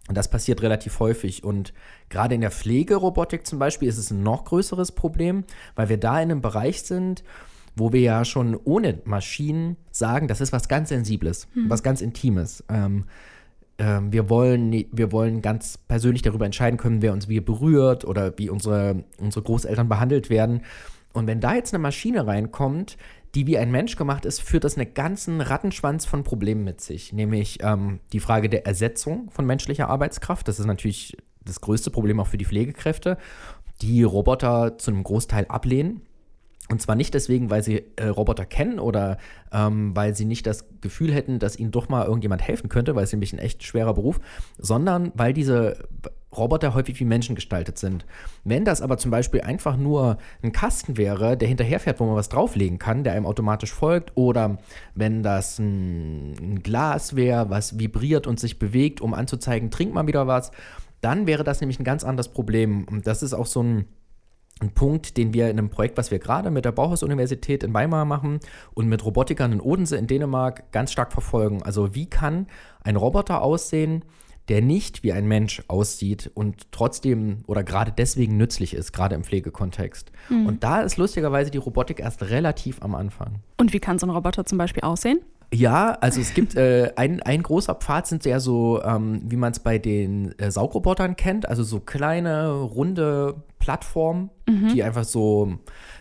[0.08, 1.44] Und das passiert relativ häufig.
[1.44, 1.74] Und
[2.10, 5.44] gerade in der Pflegerobotik zum Beispiel ist es ein noch größeres Problem,
[5.76, 7.24] weil wir da in einem Bereich sind,
[7.76, 11.70] wo wir ja schon ohne Maschinen sagen, das ist was ganz Sensibles, hm.
[11.70, 12.64] was ganz Intimes.
[12.70, 13.06] Ähm,
[13.78, 18.36] ähm, wir, wollen, wir wollen ganz persönlich darüber entscheiden können, wer uns wie berührt oder
[18.38, 20.62] wie unsere, unsere Großeltern behandelt werden.
[21.18, 22.98] Und wenn da jetzt eine Maschine reinkommt,
[23.34, 27.12] die wie ein Mensch gemacht ist, führt das einen ganzen Rattenschwanz von Problemen mit sich.
[27.12, 30.48] Nämlich ähm, die Frage der Ersetzung von menschlicher Arbeitskraft.
[30.48, 33.18] Das ist natürlich das größte Problem auch für die Pflegekräfte,
[33.82, 36.02] die Roboter zu einem Großteil ablehnen
[36.70, 39.18] und zwar nicht deswegen, weil sie äh, Roboter kennen oder
[39.52, 43.06] ähm, weil sie nicht das Gefühl hätten, dass ihnen doch mal irgendjemand helfen könnte, weil
[43.06, 44.20] es nämlich ein echt schwerer Beruf,
[44.58, 45.78] sondern weil diese
[46.38, 48.06] Roboter häufig wie Menschen gestaltet sind.
[48.44, 52.30] Wenn das aber zum Beispiel einfach nur ein Kasten wäre, der hinterherfährt, wo man was
[52.30, 54.58] drauflegen kann, der einem automatisch folgt, oder
[54.96, 60.08] wenn das ein, ein Glas wäre, was vibriert und sich bewegt, um anzuzeigen, trink mal
[60.08, 60.52] wieder was,
[61.02, 62.86] dann wäre das nämlich ein ganz anderes Problem.
[62.90, 63.86] Und das ist auch so ein
[64.60, 68.06] ein Punkt, den wir in einem Projekt, was wir gerade mit der Bauhaus-Universität in Weimar
[68.06, 68.40] machen
[68.74, 71.62] und mit Robotikern in Odense in Dänemark ganz stark verfolgen.
[71.64, 72.48] Also wie kann
[72.82, 74.04] ein Roboter aussehen,
[74.50, 79.24] der nicht wie ein Mensch aussieht und trotzdem oder gerade deswegen nützlich ist, gerade im
[79.24, 80.12] Pflegekontext.
[80.30, 80.46] Mhm.
[80.46, 83.40] Und da ist lustigerweise die Robotik erst relativ am Anfang.
[83.58, 85.20] Und wie kann so ein Roboter zum Beispiel aussehen?
[85.54, 89.54] Ja, also es gibt äh, ein, ein großer Pfad sind ja so, ähm, wie man
[89.54, 94.74] es bei den äh, Saugrobotern kennt, also so kleine, runde Plattformen, mhm.
[94.74, 95.58] die einfach so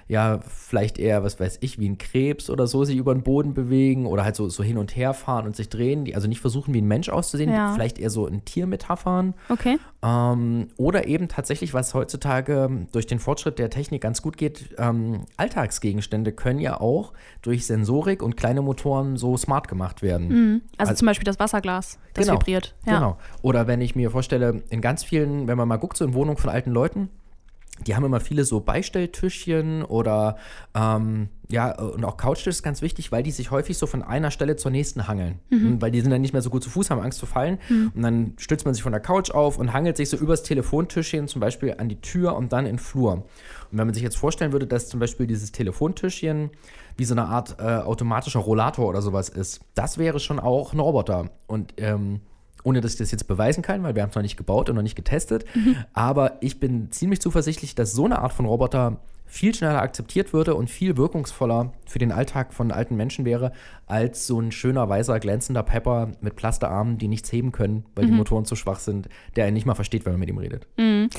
[0.09, 3.55] ja, vielleicht eher, was weiß ich, wie ein Krebs oder so sich über den Boden
[3.55, 6.41] bewegen oder halt so, so hin und her fahren und sich drehen, die also nicht
[6.41, 7.73] versuchen, wie ein Mensch auszusehen, ja.
[7.75, 9.35] vielleicht eher so in Tiermetaphern.
[9.49, 9.79] Okay.
[10.05, 15.25] Ähm, oder eben tatsächlich, was heutzutage durch den Fortschritt der Technik ganz gut geht, ähm,
[15.37, 20.29] Alltagsgegenstände können ja auch durch Sensorik und kleine Motoren so smart gemacht werden.
[20.29, 20.63] Mhm.
[20.79, 22.77] Also, also, zum Beispiel das Wasserglas, das genau, vibriert.
[22.87, 22.95] Ja.
[22.95, 23.19] Genau.
[23.43, 26.39] Oder wenn ich mir vorstelle, in ganz vielen, wenn man mal guckt, so in Wohnungen
[26.39, 27.11] von alten Leuten,
[27.87, 30.37] die haben immer viele so Beistelltischchen oder
[30.75, 34.31] ähm, ja, und auch Couchtisch ist ganz wichtig, weil die sich häufig so von einer
[34.31, 35.39] Stelle zur nächsten hangeln.
[35.51, 35.81] Mhm.
[35.81, 37.59] Weil die sind dann nicht mehr so gut zu Fuß, haben Angst zu fallen.
[37.69, 37.93] Mhm.
[37.95, 41.29] Und dann stützt man sich von der Couch auf und hangelt sich so übers Telefontischchen
[41.29, 43.13] zum Beispiel an die Tür und dann in den Flur.
[43.13, 46.51] Und wenn man sich jetzt vorstellen würde, dass zum Beispiel dieses Telefontischchen
[46.97, 50.81] wie so eine Art äh, automatischer Rollator oder sowas ist, das wäre schon auch ein
[50.81, 51.31] Roboter.
[51.47, 52.21] Und ähm,
[52.67, 54.75] ohne dass ich das jetzt beweisen kann, weil wir haben es noch nicht gebaut und
[54.75, 55.45] noch nicht getestet.
[55.55, 55.77] Mhm.
[55.93, 58.97] Aber ich bin ziemlich zuversichtlich, dass so eine Art von Roboter
[59.27, 63.53] viel schneller akzeptiert würde und viel wirkungsvoller für den Alltag von alten Menschen wäre,
[63.87, 68.09] als so ein schöner, weißer, glänzender Pepper mit Plasterarmen, die nichts heben können, weil mhm.
[68.09, 70.67] die Motoren zu schwach sind, der nicht mal versteht, wenn man mit ihm redet.
[70.77, 71.11] Mhm.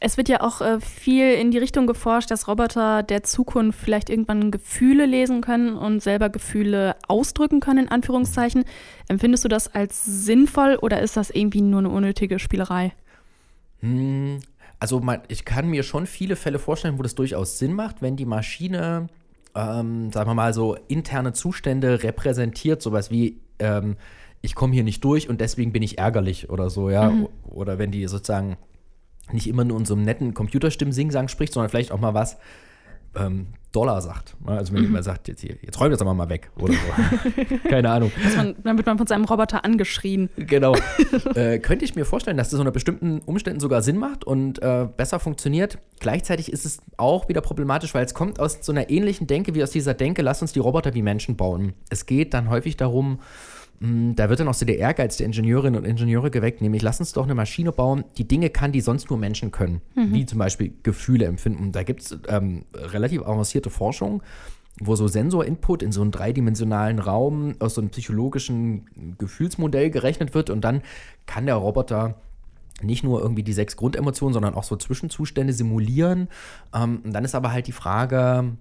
[0.00, 4.10] Es wird ja auch äh, viel in die Richtung geforscht, dass Roboter der Zukunft vielleicht
[4.10, 8.64] irgendwann Gefühle lesen können und selber Gefühle ausdrücken können, in Anführungszeichen.
[9.08, 12.92] Empfindest du das als sinnvoll oder ist das irgendwie nur eine unnötige Spielerei?
[13.80, 14.38] Hm,
[14.78, 18.16] also man, ich kann mir schon viele Fälle vorstellen, wo das durchaus Sinn macht, wenn
[18.16, 19.08] die Maschine,
[19.54, 23.96] ähm, sagen wir mal, so interne Zustände repräsentiert, sowas wie, ähm,
[24.42, 27.10] ich komme hier nicht durch und deswegen bin ich ärgerlich oder so, ja.
[27.10, 27.28] Mhm.
[27.44, 28.56] Oder wenn die sozusagen
[29.32, 32.36] nicht immer nur in so einem netten Computerstimmen-Singsang spricht, sondern vielleicht auch mal was,
[33.16, 34.34] ähm, Dollar sagt.
[34.46, 34.86] Also wenn mhm.
[34.86, 37.68] jemand sagt, jetzt, hier, jetzt räum das aber mal weg oder so.
[37.68, 38.10] Keine Ahnung.
[38.34, 40.30] Man, dann wird man von seinem Roboter angeschrien.
[40.36, 40.74] Genau.
[41.34, 44.88] äh, könnte ich mir vorstellen, dass das unter bestimmten Umständen sogar Sinn macht und äh,
[44.96, 45.78] besser funktioniert.
[46.00, 49.62] Gleichzeitig ist es auch wieder problematisch, weil es kommt aus so einer ähnlichen Denke wie
[49.62, 51.74] aus dieser Denke, lass uns die Roboter wie Menschen bauen.
[51.90, 53.18] Es geht dann häufig darum,
[53.80, 57.12] da wird dann auch so der Ehrgeiz der Ingenieurinnen und Ingenieure geweckt, nämlich lass uns
[57.12, 60.14] doch eine Maschine bauen, die Dinge kann, die sonst nur Menschen können, mhm.
[60.14, 61.72] wie zum Beispiel Gefühle empfinden.
[61.72, 64.22] Da gibt es ähm, relativ avancierte Forschung,
[64.80, 70.50] wo so Sensorinput in so einem dreidimensionalen Raum aus so einem psychologischen Gefühlsmodell gerechnet wird
[70.50, 70.82] und dann
[71.26, 72.16] kann der Roboter
[72.82, 76.28] nicht nur irgendwie die sechs Grundemotionen, sondern auch so Zwischenzustände simulieren.
[76.74, 78.56] Ähm, und dann ist aber halt die Frage,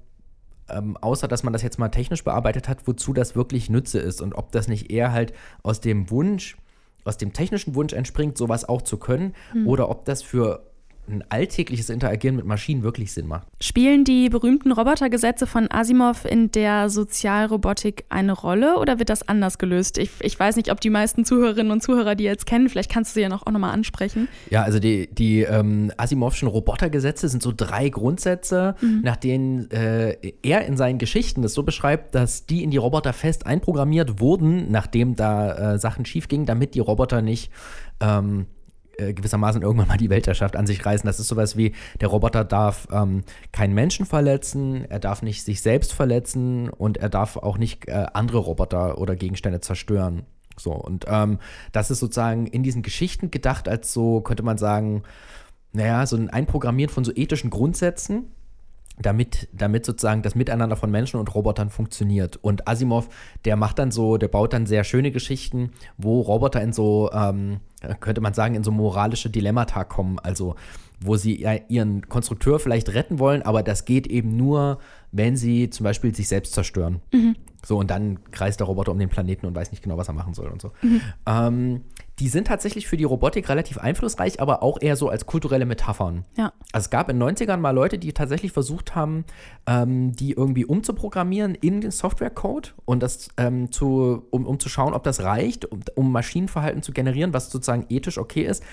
[0.69, 4.21] ähm, außer dass man das jetzt mal technisch bearbeitet hat, wozu das wirklich Nütze ist
[4.21, 6.57] und ob das nicht eher halt aus dem Wunsch,
[7.03, 9.67] aus dem technischen Wunsch entspringt, sowas auch zu können, hm.
[9.67, 10.63] oder ob das für
[11.07, 13.47] ein alltägliches Interagieren mit Maschinen wirklich Sinn macht.
[13.61, 19.57] Spielen die berühmten Robotergesetze von Asimov in der Sozialrobotik eine Rolle oder wird das anders
[19.57, 19.97] gelöst?
[19.97, 22.69] Ich, ich weiß nicht, ob die meisten Zuhörerinnen und Zuhörer die jetzt kennen.
[22.69, 24.27] Vielleicht kannst du sie ja noch, auch nochmal ansprechen.
[24.49, 29.01] Ja, also die, die ähm, Asimovschen Robotergesetze sind so drei Grundsätze, mhm.
[29.03, 33.13] nach denen äh, er in seinen Geschichten das so beschreibt, dass die in die Roboter
[33.13, 37.51] fest einprogrammiert wurden, nachdem da äh, Sachen schiefgingen, damit die Roboter nicht
[37.99, 38.47] ähm,
[38.97, 41.05] äh, gewissermaßen irgendwann mal die Weltherrschaft an sich reißen.
[41.05, 45.61] Das ist sowas wie, der Roboter darf ähm, keinen Menschen verletzen, er darf nicht sich
[45.61, 50.25] selbst verletzen und er darf auch nicht äh, andere Roboter oder Gegenstände zerstören.
[50.57, 51.39] So, und ähm,
[51.71, 55.03] das ist sozusagen in diesen Geschichten gedacht als so, könnte man sagen,
[55.73, 58.31] naja, so ein Einprogrammieren von so ethischen Grundsätzen,
[58.97, 62.37] damit, damit sozusagen das Miteinander von Menschen und Robotern funktioniert.
[62.37, 63.09] Und Asimov,
[63.43, 67.59] der macht dann so, der baut dann sehr schöne Geschichten, wo Roboter in so, ähm,
[67.99, 70.19] könnte man sagen, in so moralische Dilemmata kommen.
[70.19, 70.55] Also,
[71.01, 74.79] wo sie ihren Konstrukteur vielleicht retten wollen, aber das geht eben nur,
[75.11, 77.01] wenn sie zum Beispiel sich selbst zerstören.
[77.13, 77.35] Mhm.
[77.65, 80.13] So, und dann kreist der Roboter um den Planeten und weiß nicht genau, was er
[80.13, 80.71] machen soll und so.
[80.81, 81.01] Mhm.
[81.25, 81.81] Ähm,
[82.19, 86.23] die sind tatsächlich für die Robotik relativ einflussreich, aber auch eher so als kulturelle Metaphern.
[86.37, 86.53] Ja.
[86.71, 89.25] Also es gab in den 90ern mal Leute, die tatsächlich versucht haben,
[89.65, 94.93] ähm, die irgendwie umzuprogrammieren in den Softwarecode und das ähm, zu, um, um zu schauen,
[94.93, 98.63] ob das reicht, um, um Maschinenverhalten zu generieren, was sozusagen ethisch okay ist.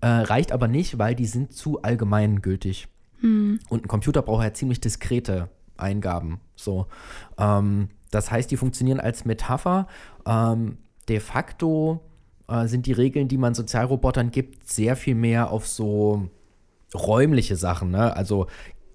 [0.00, 2.88] Äh, reicht aber nicht, weil die sind zu allgemeingültig.
[3.20, 3.58] Hm.
[3.68, 6.40] Und ein Computer braucht ja ziemlich diskrete Eingaben.
[6.56, 6.86] So.
[7.36, 9.88] Ähm, das heißt, die funktionieren als Metapher.
[10.24, 12.00] Ähm, de facto
[12.48, 16.28] äh, sind die Regeln, die man Sozialrobotern gibt, sehr viel mehr auf so
[16.94, 17.90] räumliche Sachen.
[17.90, 18.16] Ne?
[18.16, 18.46] Also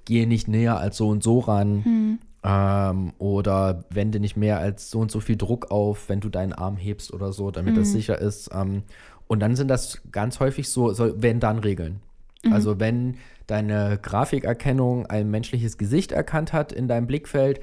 [0.05, 1.85] gehe nicht näher als so und so ran.
[1.85, 2.19] Hm.
[2.45, 6.51] Ähm, oder wende nicht mehr als so und so viel Druck auf, wenn du deinen
[6.51, 7.81] Arm hebst oder so, damit hm.
[7.81, 8.49] das sicher ist.
[8.53, 8.83] Ähm,
[9.27, 12.01] Und dann sind das ganz häufig so, so wenn dann Regeln.
[12.51, 13.15] Also wenn
[13.47, 17.61] deine Grafikerkennung ein menschliches Gesicht erkannt hat in deinem Blickfeld,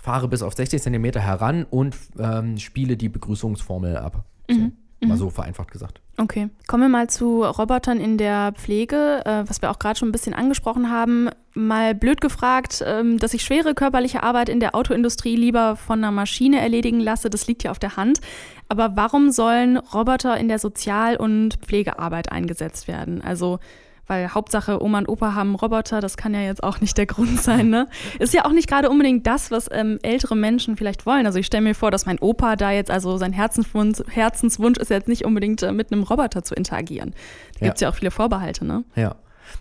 [0.00, 4.24] fahre bis auf 60 Zentimeter heran und ähm, spiele die Begrüßungsformel ab.
[4.50, 4.70] So,
[5.00, 6.00] Mal so vereinfacht gesagt.
[6.16, 6.48] Okay.
[6.66, 10.12] Kommen wir mal zu Robotern in der Pflege, äh, was wir auch gerade schon ein
[10.12, 11.28] bisschen angesprochen haben.
[11.54, 16.10] Mal blöd gefragt, ähm, dass ich schwere körperliche Arbeit in der Autoindustrie lieber von einer
[16.10, 18.20] Maschine erledigen lasse, das liegt ja auf der Hand.
[18.68, 23.22] Aber warum sollen Roboter in der Sozial- und Pflegearbeit eingesetzt werden?
[23.22, 23.60] Also
[24.08, 27.40] weil Hauptsache Oma und Opa haben Roboter, das kann ja jetzt auch nicht der Grund
[27.40, 27.86] sein, ne?
[28.18, 31.26] Ist ja auch nicht gerade unbedingt das, was ähm, ältere Menschen vielleicht wollen.
[31.26, 34.90] Also ich stelle mir vor, dass mein Opa da jetzt, also sein Herzenswunsch, Herzenswunsch ist
[34.90, 37.10] jetzt nicht unbedingt äh, mit einem Roboter zu interagieren.
[37.54, 37.66] Da Ja.
[37.68, 38.82] gibt es ja auch viele Vorbehalte, ne?
[38.96, 39.14] Ja.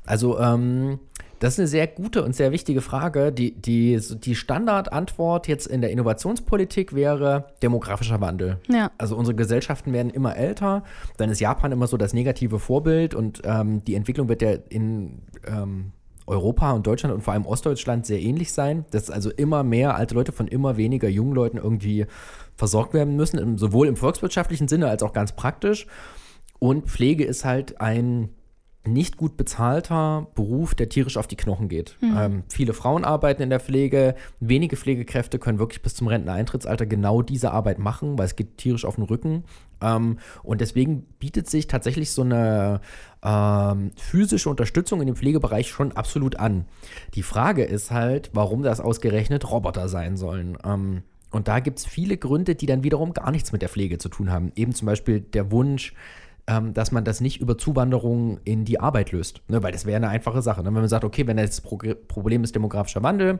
[0.05, 0.99] Also, ähm,
[1.39, 3.31] das ist eine sehr gute und sehr wichtige Frage.
[3.31, 8.59] Die, die, die Standardantwort jetzt in der Innovationspolitik wäre demografischer Wandel.
[8.69, 8.91] Ja.
[8.97, 10.83] Also unsere Gesellschaften werden immer älter.
[11.17, 15.21] Dann ist Japan immer so das negative Vorbild und ähm, die Entwicklung wird ja in
[15.45, 15.91] ähm,
[16.25, 20.13] Europa und Deutschland und vor allem Ostdeutschland sehr ähnlich sein, dass also immer mehr alte
[20.13, 22.05] Leute von immer weniger jungen Leuten irgendwie
[22.55, 25.87] versorgt werden müssen, sowohl im volkswirtschaftlichen Sinne als auch ganz praktisch.
[26.59, 28.29] Und Pflege ist halt ein
[28.87, 31.97] nicht gut bezahlter Beruf, der tierisch auf die Knochen geht.
[32.01, 37.21] Ähm, viele Frauen arbeiten in der Pflege, wenige Pflegekräfte können wirklich bis zum Renteneintrittsalter genau
[37.21, 39.43] diese Arbeit machen, weil es geht tierisch auf den Rücken.
[39.81, 42.81] Ähm, und deswegen bietet sich tatsächlich so eine
[43.23, 46.65] ähm, physische Unterstützung in dem Pflegebereich schon absolut an.
[47.13, 50.57] Die Frage ist halt, warum das ausgerechnet Roboter sein sollen.
[50.63, 53.97] Ähm, und da gibt es viele Gründe, die dann wiederum gar nichts mit der Pflege
[53.97, 54.51] zu tun haben.
[54.55, 55.93] Eben zum Beispiel der Wunsch,
[56.47, 59.41] ähm, dass man das nicht über Zuwanderung in die Arbeit löst.
[59.49, 59.61] Ne?
[59.63, 60.61] Weil das wäre eine einfache Sache.
[60.61, 60.67] Ne?
[60.67, 63.39] Wenn man sagt, okay, wenn das Pro Problem ist demografischer Wandel,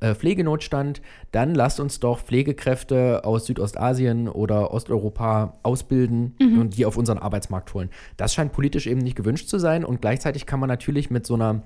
[0.00, 6.96] äh, Pflegenotstand, dann lasst uns doch Pflegekräfte aus Südostasien oder Osteuropa ausbilden und die auf
[6.96, 7.90] unseren Arbeitsmarkt holen.
[8.16, 11.34] Das scheint politisch eben nicht gewünscht zu sein und gleichzeitig kann man natürlich mit so
[11.34, 11.62] einer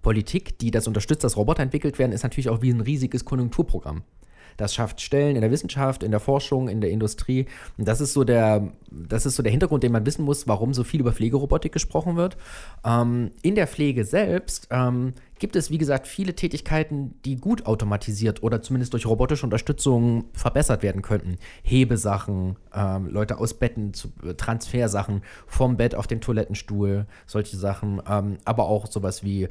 [0.00, 4.02] Politik, die das unterstützt, dass Roboter entwickelt werden, ist natürlich auch wie ein riesiges Konjunkturprogramm.
[4.56, 7.46] Das schafft Stellen in der Wissenschaft, in der Forschung, in der Industrie.
[7.78, 10.74] Und das ist so der, das ist so der Hintergrund, den man wissen muss, warum
[10.74, 12.36] so viel über Pflegerobotik gesprochen wird.
[12.84, 18.44] Ähm, in der Pflege selbst ähm, gibt es, wie gesagt, viele Tätigkeiten, die gut automatisiert
[18.44, 21.36] oder zumindest durch robotische Unterstützung verbessert werden könnten.
[21.64, 28.00] Hebesachen, ähm, Leute aus Betten, zu, äh, Transfersachen vom Bett auf den Toilettenstuhl, solche Sachen.
[28.08, 29.48] Ähm, aber auch sowas wie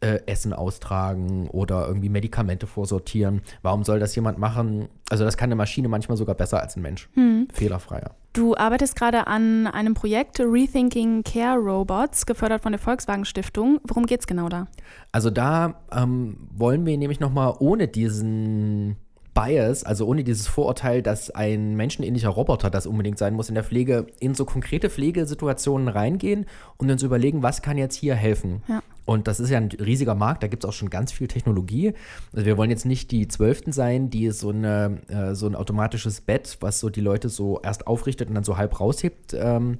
[0.00, 3.42] äh, Essen austragen oder irgendwie Medikamente vorsortieren.
[3.62, 4.88] Warum soll das jemand machen?
[5.10, 7.08] Also das kann eine Maschine manchmal sogar besser als ein Mensch.
[7.52, 8.14] Fehlerfreier.
[8.32, 13.80] Du arbeitest gerade an einem Projekt Rethinking Care Robots, gefördert von der Volkswagen Stiftung.
[13.86, 14.68] Worum geht's genau da?
[15.10, 18.96] Also da ähm, wollen wir nämlich nochmal ohne diesen
[19.34, 23.64] Bias, also ohne dieses Vorurteil, dass ein menschenähnlicher Roboter das unbedingt sein muss in der
[23.64, 28.62] Pflege, in so konkrete Pflegesituationen reingehen und uns überlegen, was kann jetzt hier helfen.
[28.68, 28.82] Ja.
[29.04, 31.94] Und das ist ja ein riesiger Markt, da gibt es auch schon ganz viel Technologie.
[32.32, 36.20] Also wir wollen jetzt nicht die Zwölften sein, die so, eine, äh, so ein automatisches
[36.20, 39.78] Bett, was so die Leute so erst aufrichtet und dann so halb raushebt, ähm,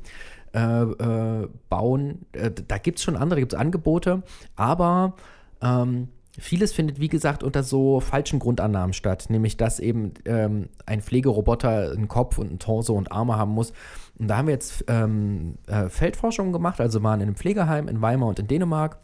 [0.52, 2.26] äh, äh, bauen.
[2.32, 4.22] Äh, da gibt es schon andere, gibt es Angebote,
[4.56, 5.14] aber
[5.62, 11.02] ähm, vieles findet, wie gesagt, unter so falschen Grundannahmen statt, nämlich dass eben ähm, ein
[11.02, 13.72] Pflegeroboter einen Kopf und einen Torso und Arme haben muss.
[14.18, 18.00] Und da haben wir jetzt ähm, äh, Feldforschungen gemacht, also waren in einem Pflegeheim in
[18.02, 18.98] Weimar und in Dänemark.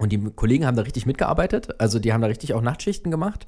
[0.00, 3.44] Und die Kollegen haben da richtig mitgearbeitet, also die haben da richtig auch Nachtschichten gemacht.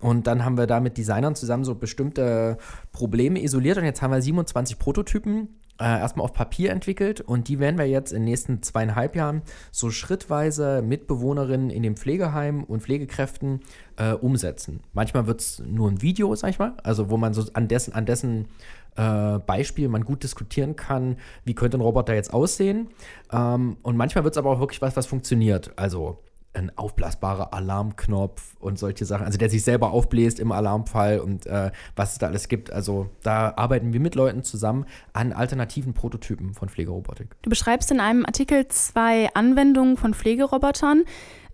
[0.00, 2.58] Und dann haben wir da mit Designern zusammen so bestimmte
[2.90, 5.48] Probleme isoliert und jetzt haben wir 27 Prototypen
[5.80, 9.42] äh, erstmal auf Papier entwickelt und die werden wir jetzt in den nächsten zweieinhalb Jahren
[9.70, 13.60] so schrittweise mit Bewohnerinnen in dem Pflegeheim und Pflegekräften
[13.96, 14.80] äh, umsetzen.
[14.92, 17.94] Manchmal wird es nur ein Video, sag ich mal, also wo man so an dessen,
[17.94, 18.48] an dessen
[18.96, 22.88] äh, Beispiel man gut diskutieren kann, wie könnte ein Roboter jetzt aussehen.
[23.32, 25.72] Ähm, und manchmal wird es aber auch wirklich was, was funktioniert.
[25.76, 26.22] Also
[26.54, 31.70] ein aufblasbarer Alarmknopf und solche Sachen, also der sich selber aufbläst im Alarmfall und äh,
[31.96, 32.72] was es da alles gibt.
[32.72, 37.28] Also da arbeiten wir mit Leuten zusammen an alternativen Prototypen von Pflegerobotik.
[37.42, 41.04] Du beschreibst in einem Artikel zwei Anwendungen von Pflegerobotern.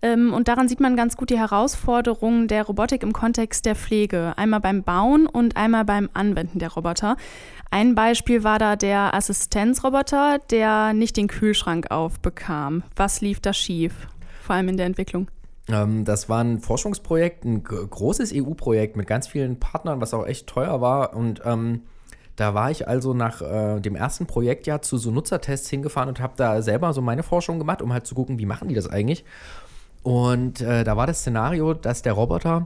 [0.01, 4.33] Ähm, und daran sieht man ganz gut die Herausforderungen der Robotik im Kontext der Pflege.
[4.37, 7.17] Einmal beim Bauen und einmal beim Anwenden der Roboter.
[7.71, 12.83] Ein Beispiel war da der Assistenzroboter, der nicht den Kühlschrank aufbekam.
[12.95, 14.07] Was lief da schief?
[14.49, 15.29] Vor allem in der Entwicklung.
[15.67, 20.47] Ähm, das war ein Forschungsprojekt, ein großes EU-Projekt mit ganz vielen Partnern, was auch echt
[20.47, 21.15] teuer war.
[21.15, 21.83] Und ähm,
[22.35, 26.33] da war ich also nach äh, dem ersten Projektjahr zu so Nutzertests hingefahren und habe
[26.35, 29.23] da selber so meine Forschung gemacht, um halt zu gucken, wie machen die das eigentlich.
[30.01, 32.65] Und äh, da war das Szenario, dass der Roboter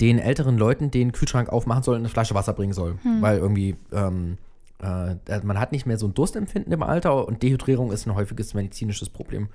[0.00, 3.76] den älteren Leuten den Kühlschrank aufmachen soll und eine Flasche Wasser bringen soll, weil irgendwie
[3.92, 4.38] ähm,
[4.82, 8.52] äh, man hat nicht mehr so ein Durstempfinden im Alter und Dehydrierung ist ein häufiges
[8.54, 9.48] medizinisches Problem.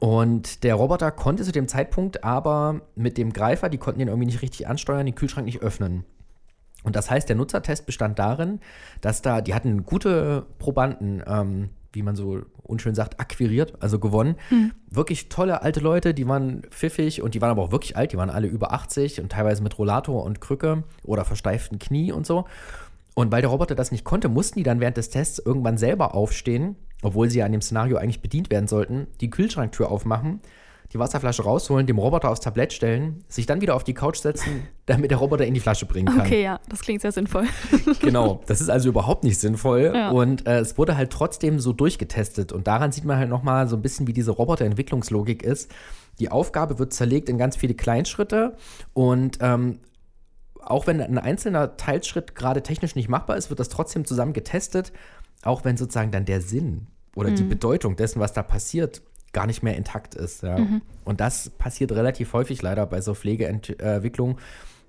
[0.00, 4.26] Und der Roboter konnte zu dem Zeitpunkt aber mit dem Greifer, die konnten den irgendwie
[4.26, 6.04] nicht richtig ansteuern, den Kühlschrank nicht öffnen.
[6.84, 8.60] Und das heißt, der Nutzertest bestand darin,
[9.00, 14.36] dass da, die hatten gute Probanden, ähm, wie man so unschön sagt, akquiriert, also gewonnen.
[14.50, 14.72] Mhm.
[14.90, 18.18] Wirklich tolle alte Leute, die waren pfiffig und die waren aber auch wirklich alt, die
[18.18, 22.44] waren alle über 80 und teilweise mit Rollator und Krücke oder versteiften Knie und so.
[23.14, 26.14] Und weil der Roboter das nicht konnte, mussten die dann während des Tests irgendwann selber
[26.14, 30.40] aufstehen, obwohl sie ja an dem Szenario eigentlich bedient werden sollten, die Kühlschranktür aufmachen,
[30.92, 34.68] die Wasserflasche rausholen, dem Roboter aufs Tablett stellen, sich dann wieder auf die Couch setzen,
[34.86, 36.26] damit der Roboter in die Flasche bringen kann.
[36.26, 37.46] Okay, ja, das klingt sehr sinnvoll.
[38.00, 39.92] genau, das ist also überhaupt nicht sinnvoll.
[39.94, 40.10] Ja.
[40.10, 42.52] Und äh, es wurde halt trotzdem so durchgetestet.
[42.52, 45.72] Und daran sieht man halt nochmal so ein bisschen, wie diese Roboterentwicklungslogik ist.
[46.20, 48.56] Die Aufgabe wird zerlegt in ganz viele Kleinschritte
[48.94, 49.80] und ähm,
[50.66, 54.92] auch wenn ein einzelner Teilschritt gerade technisch nicht machbar ist, wird das trotzdem zusammen getestet,
[55.46, 57.36] auch wenn sozusagen dann der Sinn oder mhm.
[57.36, 60.42] die Bedeutung dessen, was da passiert, gar nicht mehr intakt ist.
[60.42, 60.58] Ja.
[60.58, 60.82] Mhm.
[61.04, 64.36] Und das passiert relativ häufig leider bei so Pflegeentwicklungen,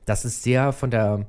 [0.06, 1.26] dass es sehr von der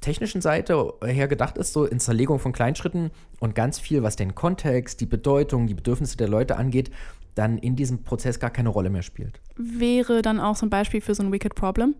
[0.00, 4.34] technischen Seite her gedacht ist, so in Zerlegung von Kleinschritten und ganz viel, was den
[4.34, 6.90] Kontext, die Bedeutung, die Bedürfnisse der Leute angeht,
[7.34, 9.40] dann in diesem Prozess gar keine Rolle mehr spielt.
[9.56, 11.94] Wäre dann auch so ein Beispiel für so ein Wicked Problem?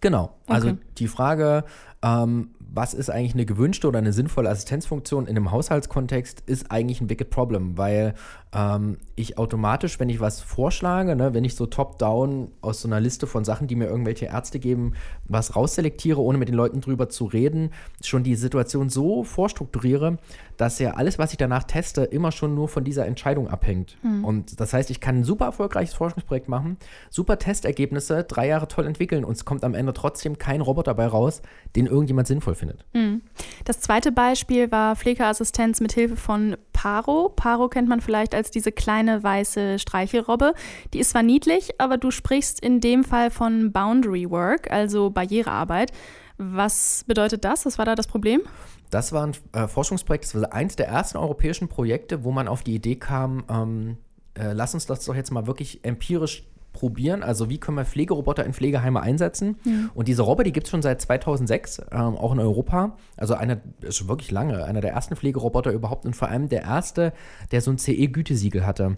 [0.00, 0.34] Genau.
[0.46, 0.78] Also okay.
[0.96, 1.64] die Frage,
[2.02, 7.00] ähm, was ist eigentlich eine gewünschte oder eine sinnvolle Assistenzfunktion in einem Haushaltskontext, ist eigentlich
[7.00, 8.14] ein Wicked Problem, weil
[8.52, 13.00] ähm, ich automatisch, wenn ich was vorschlage, ne, wenn ich so top-down aus so einer
[13.00, 17.08] Liste von Sachen, die mir irgendwelche Ärzte geben, was rausselektiere, ohne mit den Leuten drüber
[17.08, 17.70] zu reden,
[18.04, 20.18] schon die Situation so vorstrukturiere,
[20.60, 23.96] dass ja alles, was ich danach teste, immer schon nur von dieser Entscheidung abhängt.
[24.02, 24.24] Mhm.
[24.24, 26.76] Und das heißt, ich kann ein super erfolgreiches Forschungsprojekt machen,
[27.08, 31.06] super Testergebnisse, drei Jahre toll entwickeln und es kommt am Ende trotzdem kein Roboter dabei
[31.06, 31.40] raus,
[31.76, 32.84] den irgendjemand sinnvoll findet.
[32.92, 33.22] Mhm.
[33.64, 37.30] Das zweite Beispiel war Pflegeassistenz mit Hilfe von Paro.
[37.30, 40.54] Paro kennt man vielleicht als diese kleine weiße Streichelrobbe.
[40.92, 45.92] Die ist zwar niedlich, aber du sprichst in dem Fall von Boundary Work, also Barrierearbeit.
[46.36, 47.66] Was bedeutet das?
[47.66, 48.42] Was war da das Problem?
[48.90, 52.62] Das war ein äh, Forschungsprojekt, das war eines der ersten europäischen Projekte, wo man auf
[52.62, 53.96] die Idee kam, ähm,
[54.34, 57.22] äh, lass uns das doch jetzt mal wirklich empirisch probieren.
[57.22, 59.56] Also wie können wir Pflegeroboter in Pflegeheime einsetzen?
[59.64, 59.90] Mhm.
[59.94, 62.96] Und diese Roboter, die gibt es schon seit 2006, ähm, auch in Europa.
[63.16, 66.62] Also einer, ist schon wirklich lange, einer der ersten Pflegeroboter überhaupt und vor allem der
[66.62, 67.12] erste,
[67.50, 68.96] der so ein CE-Gütesiegel hatte.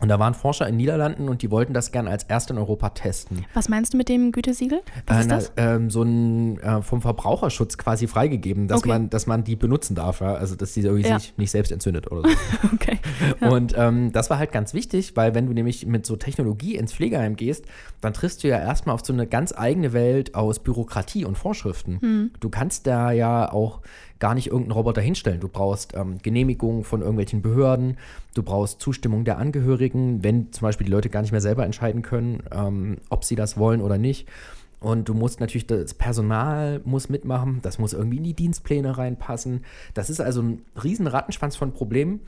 [0.00, 2.90] Und da waren Forscher in Niederlanden und die wollten das gerne als erst in Europa
[2.90, 3.44] testen.
[3.54, 4.80] Was meinst du mit dem Gütesiegel?
[5.06, 5.52] Was äh, ist das?
[5.56, 8.88] Na, ähm, so ein äh, vom Verbraucherschutz quasi freigegeben, dass, okay.
[8.88, 10.20] man, dass man die benutzen darf.
[10.20, 10.34] Ja?
[10.34, 11.18] Also, dass die ja.
[11.18, 12.28] sich nicht selbst entzündet oder
[12.62, 12.68] so.
[12.72, 12.98] okay.
[13.40, 13.50] Ja.
[13.50, 16.92] Und ähm, das war halt ganz wichtig, weil wenn du nämlich mit so Technologie ins
[16.92, 17.66] Pflegeheim gehst,
[18.00, 22.00] dann triffst du ja erstmal auf so eine ganz eigene Welt aus Bürokratie und Vorschriften.
[22.00, 22.30] Hm.
[22.40, 23.80] Du kannst da ja auch
[24.20, 25.40] gar nicht irgendeinen Roboter hinstellen.
[25.40, 27.96] Du brauchst ähm, Genehmigungen von irgendwelchen Behörden,
[28.34, 32.02] du brauchst Zustimmung der Angehörigen, wenn zum Beispiel die Leute gar nicht mehr selber entscheiden
[32.02, 34.28] können, ähm, ob sie das wollen oder nicht.
[34.78, 39.64] Und du musst natürlich, das Personal muss mitmachen, das muss irgendwie in die Dienstpläne reinpassen.
[39.92, 42.20] Das ist also ein riesen Rattenschwanz von Problemen,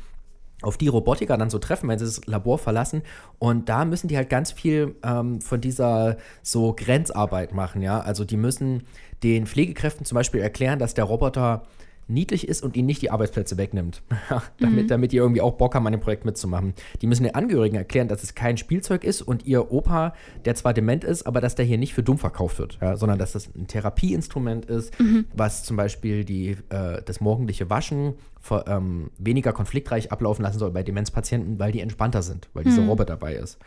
[0.62, 3.02] auf die Robotiker dann so treffen, wenn sie das Labor verlassen.
[3.38, 8.00] Und da müssen die halt ganz viel ähm, von dieser so Grenzarbeit machen, ja.
[8.00, 8.84] Also die müssen
[9.22, 11.62] den Pflegekräften zum Beispiel erklären, dass der Roboter
[12.08, 14.02] niedlich ist und ihnen nicht die Arbeitsplätze wegnimmt.
[14.58, 14.88] damit, mhm.
[14.88, 16.74] damit die irgendwie auch Bock haben, an dem Projekt mitzumachen.
[17.00, 20.74] Die müssen den Angehörigen erklären, dass es kein Spielzeug ist und ihr Opa, der zwar
[20.74, 23.54] dement ist, aber dass der hier nicht für dumm verkauft wird, ja, sondern dass das
[23.54, 25.26] ein Therapieinstrument ist, mhm.
[25.34, 28.14] was zum Beispiel die, äh, das morgendliche Waschen
[28.66, 32.90] ähm, weniger konfliktreich ablaufen lassen soll bei Demenzpatienten, weil die entspannter sind, weil dieser mhm.
[32.90, 33.58] Robot dabei ist.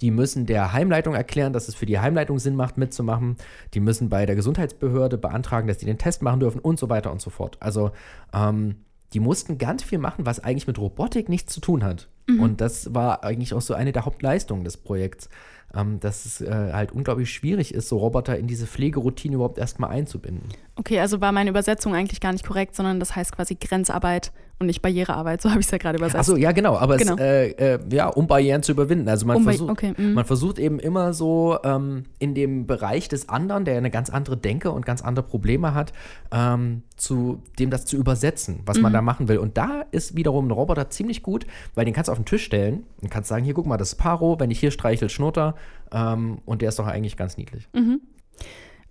[0.00, 3.36] Die müssen der Heimleitung erklären, dass es für die Heimleitung Sinn macht, mitzumachen.
[3.74, 7.10] Die müssen bei der Gesundheitsbehörde beantragen, dass die den Test machen dürfen und so weiter
[7.10, 7.56] und so fort.
[7.60, 7.90] Also
[8.32, 8.76] ähm,
[9.12, 12.08] die mussten ganz viel machen, was eigentlich mit Robotik nichts zu tun hat.
[12.26, 12.40] Mhm.
[12.40, 15.28] Und das war eigentlich auch so eine der Hauptleistungen des Projekts
[15.74, 19.90] ähm, dass es äh, halt unglaublich schwierig ist, so Roboter in diese Pflegeroutine überhaupt erstmal
[19.90, 20.48] einzubinden.
[20.76, 24.66] Okay, also war meine Übersetzung eigentlich gar nicht korrekt, sondern das heißt quasi Grenzarbeit und
[24.66, 26.18] nicht Barrierearbeit, so habe ich es ja gerade übersetzt.
[26.18, 27.14] Achso, ja, genau, aber genau.
[27.14, 29.08] Es, äh, äh, ja, um Barrieren zu überwinden.
[29.08, 30.14] Also man, um versucht, okay, mm.
[30.14, 34.36] man versucht eben immer so ähm, in dem Bereich des anderen, der eine ganz andere
[34.36, 35.92] Denke und ganz andere Probleme hat,
[36.32, 38.82] ähm, zu dem das zu übersetzen, was mm.
[38.82, 38.94] man mhm.
[38.94, 39.38] da machen will.
[39.38, 42.44] Und da ist wiederum ein Roboter ziemlich gut, weil den kannst du auf den Tisch
[42.44, 45.54] stellen und kannst sagen, hier guck mal, das ist Paro, wenn ich hier streichel, schnurter
[45.92, 47.68] ähm, und der ist doch eigentlich ganz niedlich.
[47.72, 48.00] Mhm.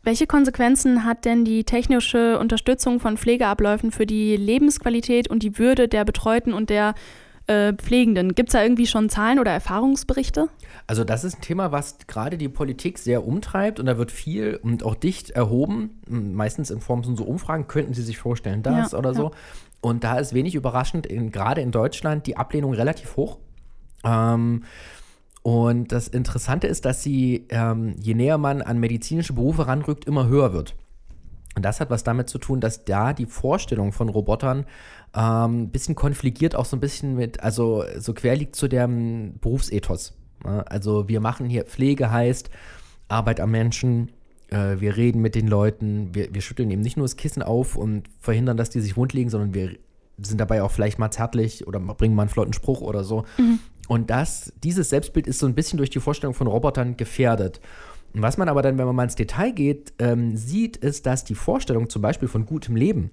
[0.08, 5.90] Welche Konsequenzen hat denn die technische Unterstützung von Pflegeabläufen für die Lebensqualität und die Würde
[5.90, 6.96] der Betreuten und der
[7.48, 8.34] äh, Pflegenden.
[8.34, 10.48] Gibt es da irgendwie schon Zahlen oder Erfahrungsberichte?
[10.88, 14.58] Also das ist ein Thema, was gerade die Politik sehr umtreibt und da wird viel
[14.64, 18.94] und auch dicht erhoben, meistens in Form von so Umfragen, könnten Sie sich vorstellen, das
[18.94, 19.24] ja, oder so.
[19.24, 19.32] Ja.
[19.82, 23.40] Und da ist wenig überraschend, in, gerade in Deutschland, die Ablehnung relativ hoch.
[24.06, 24.64] Ähm,
[25.48, 30.28] und das Interessante ist, dass sie, ähm, je näher man an medizinische Berufe ranrückt, immer
[30.28, 30.76] höher wird.
[31.56, 34.66] Und das hat was damit zu tun, dass da die Vorstellung von Robotern
[35.14, 39.36] ein ähm, bisschen konfligiert, auch so ein bisschen mit, also so quer liegt zu dem
[39.40, 40.18] Berufsethos.
[40.44, 42.50] Also wir machen hier Pflege heißt
[43.08, 44.12] Arbeit am Menschen,
[44.50, 47.78] äh, wir reden mit den Leuten, wir, wir schütteln eben nicht nur das Kissen auf
[47.78, 49.78] und verhindern, dass die sich wundlegen, sondern wir
[50.22, 53.24] sind dabei auch vielleicht mal zärtlich oder bringen mal einen flotten Spruch oder so.
[53.38, 53.60] Mhm.
[53.88, 57.62] Und das, dieses Selbstbild ist so ein bisschen durch die Vorstellung von Robotern gefährdet.
[58.14, 61.24] Und was man aber dann, wenn man mal ins Detail geht, ähm, sieht, ist, dass
[61.24, 63.12] die Vorstellungen zum Beispiel von gutem Leben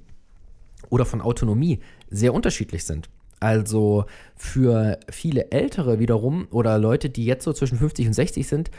[0.90, 3.08] oder von Autonomie sehr unterschiedlich sind.
[3.40, 4.06] Also
[4.36, 8.70] für viele Ältere wiederum oder Leute, die jetzt so zwischen 50 und 60 sind,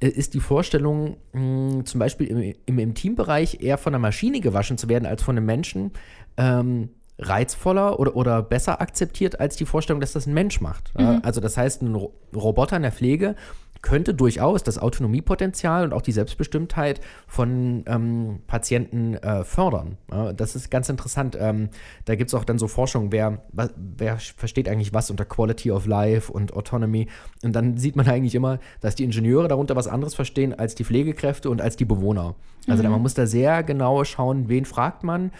[0.00, 4.40] äh, ist die Vorstellung, mh, hm, zum Beispiel im, im Intimbereich eher von einer Maschine
[4.40, 5.92] gewaschen zu werden als von einem Menschen,
[6.36, 6.90] ähm,
[7.20, 10.92] reizvoller oder, oder besser akzeptiert als die Vorstellung, dass das ein Mensch macht.
[10.98, 11.20] Mhm.
[11.22, 11.94] Also das heißt, ein
[12.34, 13.36] Roboter in der Pflege
[13.82, 19.96] könnte durchaus das Autonomiepotenzial und auch die Selbstbestimmtheit von ähm, Patienten äh, fördern.
[20.10, 21.36] Ja, das ist ganz interessant.
[21.40, 21.70] Ähm,
[22.04, 25.86] da gibt es auch dann so Forschung, wer, wer versteht eigentlich was unter Quality of
[25.86, 27.08] Life und Autonomy.
[27.42, 30.84] Und dann sieht man eigentlich immer, dass die Ingenieure darunter was anderes verstehen als die
[30.84, 32.34] Pflegekräfte und als die Bewohner.
[32.68, 32.90] Also mhm.
[32.90, 35.32] man muss da sehr genau schauen, wen fragt man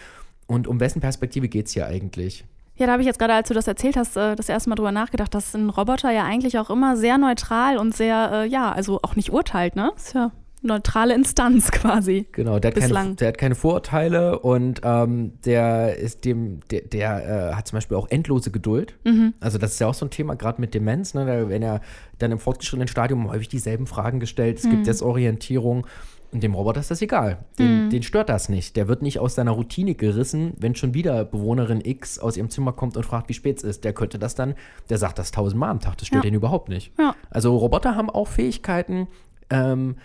[0.51, 2.45] und um wessen Perspektive geht es hier eigentlich.
[2.75, 4.75] Ja, da habe ich jetzt gerade, als du das erzählt hast, äh, das erste Mal
[4.75, 8.71] drüber nachgedacht, dass ein Roboter ja eigentlich auch immer sehr neutral und sehr, äh, ja,
[8.71, 9.91] also auch nicht urteilt, ne?
[9.95, 10.31] Ist ja
[10.61, 12.27] neutrale Instanz quasi.
[12.31, 17.51] Genau, der hat, keine, der hat keine, Vorurteile und ähm, der ist dem, der, der
[17.51, 18.95] äh, hat zum Beispiel auch endlose Geduld.
[19.03, 19.33] Mhm.
[19.39, 21.25] Also das ist ja auch so ein Thema, gerade mit Demenz, ne?
[21.25, 21.81] Da, wenn er
[22.19, 24.71] dann im fortgeschrittenen Stadium häufig dieselben Fragen gestellt, es mhm.
[24.71, 25.87] gibt Desorientierung
[26.31, 27.45] und dem Roboter ist das egal.
[27.59, 27.89] Den, mm.
[27.89, 28.75] den, stört das nicht.
[28.75, 32.71] Der wird nicht aus seiner Routine gerissen, wenn schon wieder Bewohnerin X aus ihrem Zimmer
[32.71, 33.83] kommt und fragt, wie spät es ist.
[33.83, 34.55] Der könnte das dann,
[34.89, 36.29] der sagt das tausendmal am Tag, das stört ja.
[36.29, 36.93] ihn überhaupt nicht.
[36.97, 37.15] Ja.
[37.29, 39.07] Also Roboter haben auch Fähigkeiten,
[39.49, 39.97] ähm,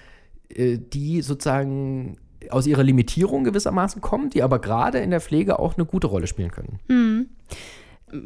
[0.48, 2.18] äh, die sozusagen
[2.50, 6.26] aus ihrer Limitierung gewissermaßen kommen, die aber gerade in der Pflege auch eine gute Rolle
[6.26, 6.78] spielen können.
[6.88, 7.22] Mm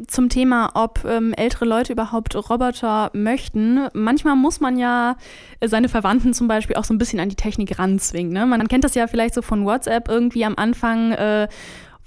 [0.06, 3.88] zum Thema, ob ähm, ältere Leute überhaupt Roboter möchten.
[3.94, 5.16] Manchmal muss man ja
[5.64, 8.32] seine Verwandten zum Beispiel auch so ein bisschen an die Technik ranzwingen.
[8.32, 8.44] Ne?
[8.46, 11.12] Man kennt das ja vielleicht so von WhatsApp irgendwie am Anfang.
[11.12, 11.48] Äh,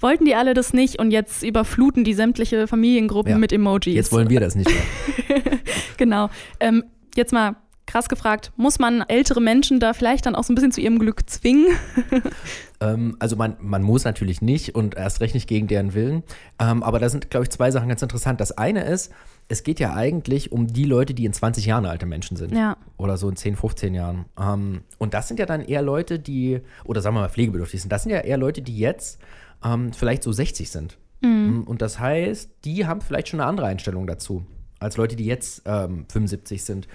[0.00, 3.38] wollten die alle das nicht und jetzt überfluten die sämtliche Familiengruppen ja.
[3.38, 3.94] mit Emojis.
[3.94, 5.40] Jetzt wollen wir das nicht mehr.
[5.96, 6.28] genau.
[6.60, 6.84] Ähm,
[7.16, 7.56] jetzt mal
[7.94, 10.98] krass gefragt, muss man ältere Menschen da vielleicht dann auch so ein bisschen zu ihrem
[10.98, 11.68] Glück zwingen?
[12.80, 16.24] ähm, also man, man muss natürlich nicht und erst recht nicht gegen deren Willen.
[16.58, 18.40] Ähm, aber da sind, glaube ich, zwei Sachen ganz interessant.
[18.40, 19.12] Das eine ist,
[19.46, 22.52] es geht ja eigentlich um die Leute, die in 20 Jahren alte Menschen sind.
[22.52, 22.76] Ja.
[22.96, 24.24] Oder so in 10, 15 Jahren.
[24.40, 27.92] Ähm, und das sind ja dann eher Leute, die, oder sagen wir mal, pflegebedürftig sind.
[27.92, 29.20] Das sind ja eher Leute, die jetzt
[29.64, 30.98] ähm, vielleicht so 60 sind.
[31.20, 31.62] Mhm.
[31.62, 34.44] Und das heißt, die haben vielleicht schon eine andere Einstellung dazu,
[34.80, 36.88] als Leute, die jetzt ähm, 75 sind.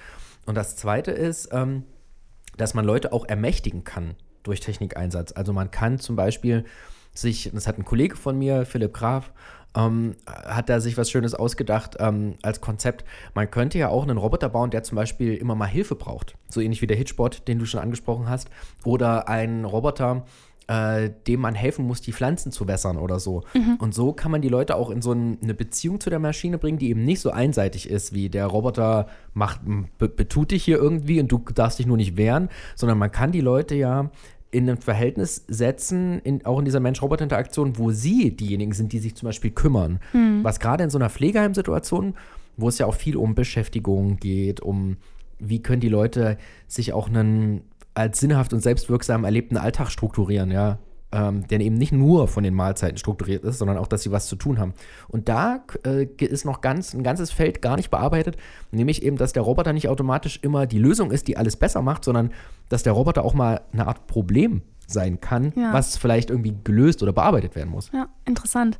[0.50, 1.84] Und das Zweite ist, ähm,
[2.58, 5.32] dass man Leute auch ermächtigen kann durch Technikeinsatz.
[5.32, 6.66] Also man kann zum Beispiel
[7.14, 9.32] sich, das hat ein Kollege von mir, Philipp Graf,
[9.78, 13.06] ähm, hat da sich was Schönes ausgedacht ähm, als Konzept.
[13.36, 16.36] Man könnte ja auch einen Roboter bauen, der zum Beispiel immer mal Hilfe braucht.
[16.50, 18.50] So ähnlich wie der Hitchbot, den du schon angesprochen hast.
[18.84, 20.26] Oder ein Roboter,
[20.70, 23.44] äh, dem man helfen muss, die Pflanzen zu wässern oder so.
[23.56, 23.78] Mhm.
[23.80, 26.60] Und so kann man die Leute auch in so ein, eine Beziehung zu der Maschine
[26.60, 29.62] bringen, die eben nicht so einseitig ist, wie der Roboter macht,
[29.98, 33.42] betut dich hier irgendwie und du darfst dich nur nicht wehren, sondern man kann die
[33.42, 34.12] Leute ja
[34.52, 39.16] in ein Verhältnis setzen, in, auch in dieser Mensch-Roboter-Interaktion, wo sie diejenigen sind, die sich
[39.16, 40.00] zum Beispiel kümmern.
[40.14, 40.44] Mhm.
[40.44, 42.14] Was gerade in so einer Pflegeheimsituation,
[42.58, 44.98] wo es ja auch viel um Beschäftigung geht, um
[45.40, 47.62] wie können die Leute sich auch einen
[48.00, 50.80] als sinnhaft und selbstwirksam erlebten Alltag strukturieren, ja.
[51.12, 54.28] Ähm, der eben nicht nur von den Mahlzeiten strukturiert ist, sondern auch, dass sie was
[54.28, 54.76] zu tun haben.
[55.08, 58.38] Und da äh, ist noch ganz, ein ganzes Feld gar nicht bearbeitet,
[58.70, 62.04] nämlich eben, dass der Roboter nicht automatisch immer die Lösung ist, die alles besser macht,
[62.04, 62.30] sondern
[62.70, 65.74] dass der Roboter auch mal eine Art Problem sein kann, ja.
[65.74, 67.90] was vielleicht irgendwie gelöst oder bearbeitet werden muss.
[67.92, 68.78] Ja, interessant.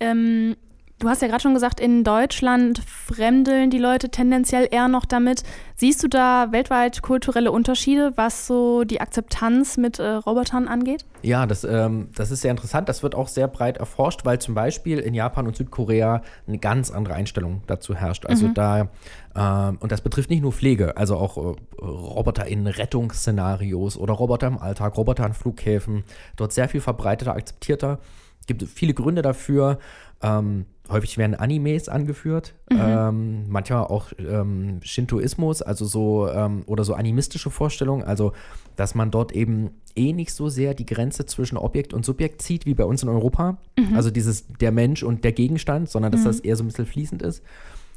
[0.00, 0.54] Ähm,
[1.00, 5.44] Du hast ja gerade schon gesagt, in Deutschland fremdeln die Leute tendenziell eher noch damit.
[5.74, 11.06] Siehst du da weltweit kulturelle Unterschiede, was so die Akzeptanz mit äh, Robotern angeht?
[11.22, 12.90] Ja, das, ähm, das ist sehr interessant.
[12.90, 16.90] Das wird auch sehr breit erforscht, weil zum Beispiel in Japan und Südkorea eine ganz
[16.90, 18.26] andere Einstellung dazu herrscht.
[18.26, 18.54] Also mhm.
[18.54, 18.88] da,
[19.34, 24.48] äh, und das betrifft nicht nur Pflege, also auch äh, Roboter in Rettungsszenarios oder Roboter
[24.48, 26.04] im Alltag, Roboter an Flughäfen.
[26.36, 28.00] Dort sehr viel verbreiteter, akzeptierter.
[28.46, 29.78] Gibt viele Gründe dafür.
[30.22, 32.78] Ähm, häufig werden Animes angeführt, Mhm.
[32.80, 38.32] ähm, manchmal auch ähm, Shintoismus, also so ähm, oder so animistische Vorstellungen, also
[38.76, 42.66] dass man dort eben eh nicht so sehr die Grenze zwischen Objekt und Subjekt zieht,
[42.66, 43.58] wie bei uns in Europa.
[43.78, 43.94] Mhm.
[43.94, 47.22] Also dieses der Mensch und der Gegenstand, sondern dass das eher so ein bisschen fließend
[47.22, 47.42] ist.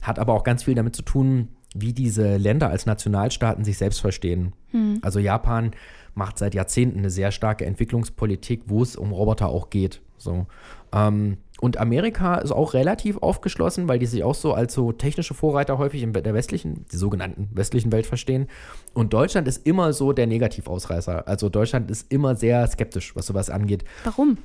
[0.01, 3.99] Hat aber auch ganz viel damit zu tun, wie diese Länder als Nationalstaaten sich selbst
[3.99, 4.53] verstehen.
[5.01, 5.71] Also Japan
[6.15, 10.01] macht seit Jahrzehnten eine sehr starke Entwicklungspolitik, wo es um Roboter auch geht.
[10.17, 10.47] So.
[10.93, 15.33] Ähm, und Amerika ist auch relativ aufgeschlossen, weil die sich auch so als so technische
[15.33, 18.47] Vorreiter häufig in der westlichen, die sogenannten westlichen Welt verstehen.
[18.93, 21.27] Und Deutschland ist immer so der Negativausreißer.
[21.27, 23.85] Also Deutschland ist immer sehr skeptisch, was sowas angeht.
[24.03, 24.37] Warum?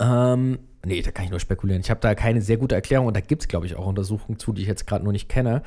[0.00, 1.82] Ähm, nee, da kann ich nur spekulieren.
[1.82, 4.38] Ich habe da keine sehr gute Erklärung und da gibt es, glaube ich, auch Untersuchungen
[4.38, 5.62] zu, die ich jetzt gerade nur nicht kenne.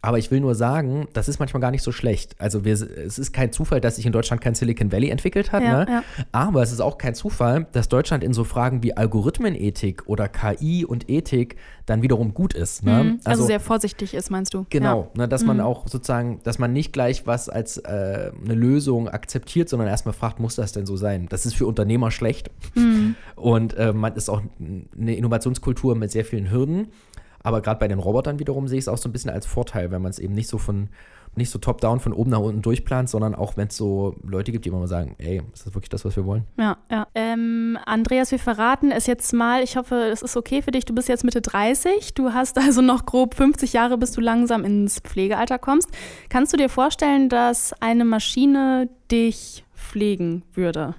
[0.00, 2.36] Aber ich will nur sagen, das ist manchmal gar nicht so schlecht.
[2.38, 5.62] Also wir, es ist kein Zufall, dass sich in Deutschland kein Silicon Valley entwickelt hat.
[5.62, 5.86] Ja, ne?
[5.88, 6.02] ja.
[6.30, 10.84] Aber es ist auch kein Zufall, dass Deutschland in so Fragen wie Algorithmenethik oder KI
[10.84, 12.84] und Ethik dann wiederum gut ist.
[12.84, 13.04] Ne?
[13.04, 13.20] Mhm.
[13.24, 14.66] Also, sehr vorsichtig ist, meinst du?
[14.70, 19.08] Genau, ne, dass man auch sozusagen, dass man nicht gleich was als äh, eine Lösung
[19.08, 21.26] akzeptiert, sondern erstmal fragt, muss das denn so sein?
[21.28, 22.50] Das ist für Unternehmer schlecht.
[23.36, 26.88] Und äh, man ist auch eine Innovationskultur mit sehr vielen Hürden.
[27.42, 29.90] Aber gerade bei den Robotern wiederum sehe ich es auch so ein bisschen als Vorteil,
[29.90, 30.88] wenn man es eben nicht so von
[31.36, 34.64] nicht so top-down von oben nach unten durchplant, sondern auch wenn es so Leute gibt,
[34.64, 36.44] die immer mal sagen, ey, ist das wirklich das, was wir wollen?
[36.58, 37.06] Ja, ja.
[37.14, 39.62] Ähm, Andreas, wir verraten es jetzt mal.
[39.62, 40.84] Ich hoffe, es ist okay für dich.
[40.84, 42.14] Du bist jetzt Mitte 30.
[42.14, 45.88] Du hast also noch grob 50 Jahre, bis du langsam ins Pflegealter kommst.
[46.28, 50.94] Kannst du dir vorstellen, dass eine Maschine dich pflegen würde?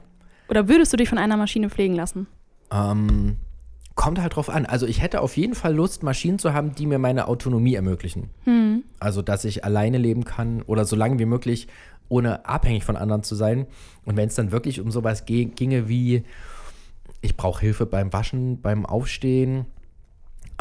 [0.48, 2.28] Oder würdest du dich von einer Maschine pflegen lassen?
[2.72, 3.38] Ähm,
[4.00, 4.66] kommt halt drauf an.
[4.66, 8.30] Also ich hätte auf jeden Fall Lust, Maschinen zu haben, die mir meine Autonomie ermöglichen.
[8.98, 11.68] Also dass ich alleine leben kann oder so lange wie möglich,
[12.08, 13.68] ohne abhängig von anderen zu sein.
[14.06, 16.24] Und wenn es dann wirklich um sowas ge- ginge wie,
[17.20, 19.66] ich brauche Hilfe beim Waschen, beim Aufstehen,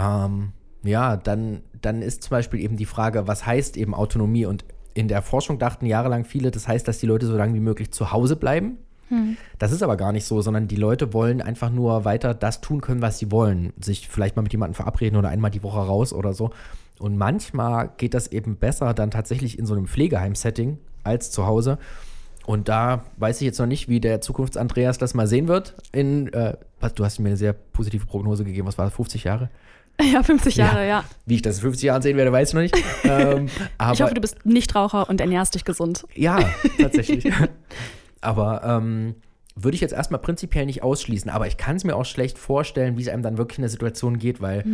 [0.01, 0.51] ähm,
[0.83, 4.47] ja, dann, dann ist zum Beispiel eben die Frage, was heißt eben Autonomie?
[4.47, 4.65] Und
[4.95, 7.93] in der Forschung dachten jahrelang viele, das heißt, dass die Leute so lange wie möglich
[7.93, 8.79] zu Hause bleiben.
[9.59, 12.81] Das ist aber gar nicht so, sondern die Leute wollen einfach nur weiter das tun
[12.81, 13.73] können, was sie wollen.
[13.81, 16.51] Sich vielleicht mal mit jemandem verabreden oder einmal die Woche raus oder so.
[16.99, 21.79] Und manchmal geht das eben besser dann tatsächlich in so einem Pflegeheim-Setting als zu Hause.
[22.47, 25.75] Und da weiß ich jetzt noch nicht, wie der Zukunfts-Andreas das mal sehen wird.
[25.93, 26.57] In, äh,
[26.95, 28.67] du hast mir eine sehr positive Prognose gegeben.
[28.67, 29.51] Was war das, 50 Jahre?
[30.01, 31.03] Ja, 50 Jahre, ja.
[31.27, 32.77] Wie ich das in 50 Jahren sehen werde, weiß ich noch nicht.
[33.05, 33.49] ähm,
[33.93, 36.07] Ich hoffe, du bist Nichtraucher und ernährst dich gesund.
[36.15, 36.39] Ja,
[36.81, 37.25] tatsächlich.
[38.21, 39.17] aber ähm,
[39.55, 41.31] würde ich jetzt erstmal prinzipiell nicht ausschließen.
[41.31, 43.71] Aber ich kann es mir auch schlecht vorstellen, wie es einem dann wirklich in der
[43.71, 44.65] Situation geht, weil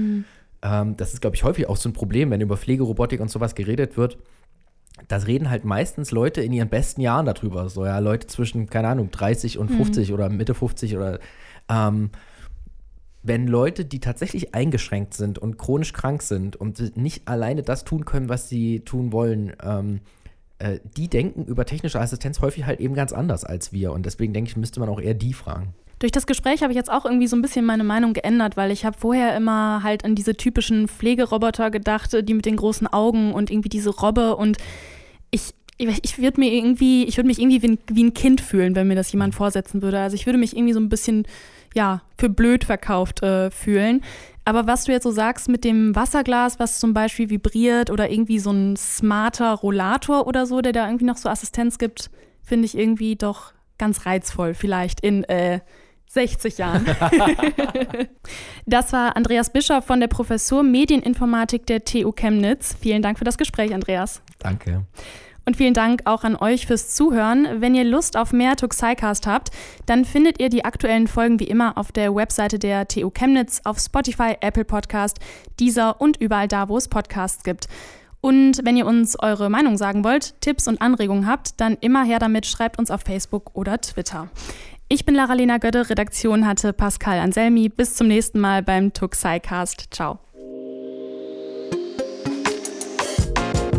[0.62, 3.54] ähm, das ist, glaube ich, häufig auch so ein Problem, wenn über Pflegerobotik und sowas
[3.54, 4.18] geredet wird.
[5.08, 7.68] Das reden halt meistens Leute in ihren besten Jahren darüber.
[7.68, 11.18] So, ja, Leute zwischen, keine Ahnung, 30 und 50 oder Mitte 50 oder
[11.68, 12.10] ähm,
[13.22, 18.04] wenn Leute, die tatsächlich eingeschränkt sind und chronisch krank sind und nicht alleine das tun
[18.04, 20.00] können, was sie tun wollen, ähm,
[20.64, 23.92] äh, die denken über technische Assistenz häufig halt eben ganz anders als wir.
[23.92, 25.74] Und deswegen denke ich, müsste man auch eher die fragen.
[25.98, 28.70] Durch das Gespräch habe ich jetzt auch irgendwie so ein bisschen meine Meinung geändert, weil
[28.70, 33.32] ich habe vorher immer halt an diese typischen Pflegeroboter gedacht, die mit den großen Augen
[33.32, 34.56] und irgendwie diese Robbe und
[35.30, 38.76] ich ich würde mir irgendwie, ich würde mich irgendwie wie ein, wie ein Kind fühlen,
[38.76, 39.98] wenn mir das jemand vorsetzen würde.
[39.98, 41.26] Also ich würde mich irgendwie so ein bisschen,
[41.74, 44.00] ja, für blöd verkauft äh, fühlen.
[44.44, 48.38] Aber was du jetzt so sagst mit dem Wasserglas, was zum Beispiel vibriert oder irgendwie
[48.38, 52.10] so ein smarter Rollator oder so, der da irgendwie noch so Assistenz gibt,
[52.42, 54.54] finde ich irgendwie doch ganz reizvoll.
[54.54, 55.60] Vielleicht in äh,
[56.06, 56.84] 60 Jahren.
[58.66, 62.76] das war Andreas Bischoff von der Professur Medieninformatik der TU Chemnitz.
[62.78, 64.22] Vielen Dank für das Gespräch, Andreas.
[64.38, 64.84] Danke.
[65.46, 67.60] Und vielen Dank auch an euch fürs Zuhören.
[67.60, 69.50] Wenn ihr Lust auf mehr Tuxicast habt,
[69.86, 73.78] dann findet ihr die aktuellen Folgen wie immer auf der Webseite der TU Chemnitz, auf
[73.78, 75.18] Spotify, Apple Podcast,
[75.60, 77.68] Deezer und überall da, wo es Podcasts gibt.
[78.22, 82.18] Und wenn ihr uns eure Meinung sagen wollt, Tipps und Anregungen habt, dann immer her
[82.18, 84.28] damit, schreibt uns auf Facebook oder Twitter.
[84.88, 87.68] Ich bin Lara-Lena Götte, Redaktion hatte Pascal Anselmi.
[87.68, 89.88] Bis zum nächsten Mal beim Tuxicast.
[89.90, 90.20] Ciao.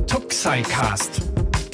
[0.07, 1.21] Tuxicast,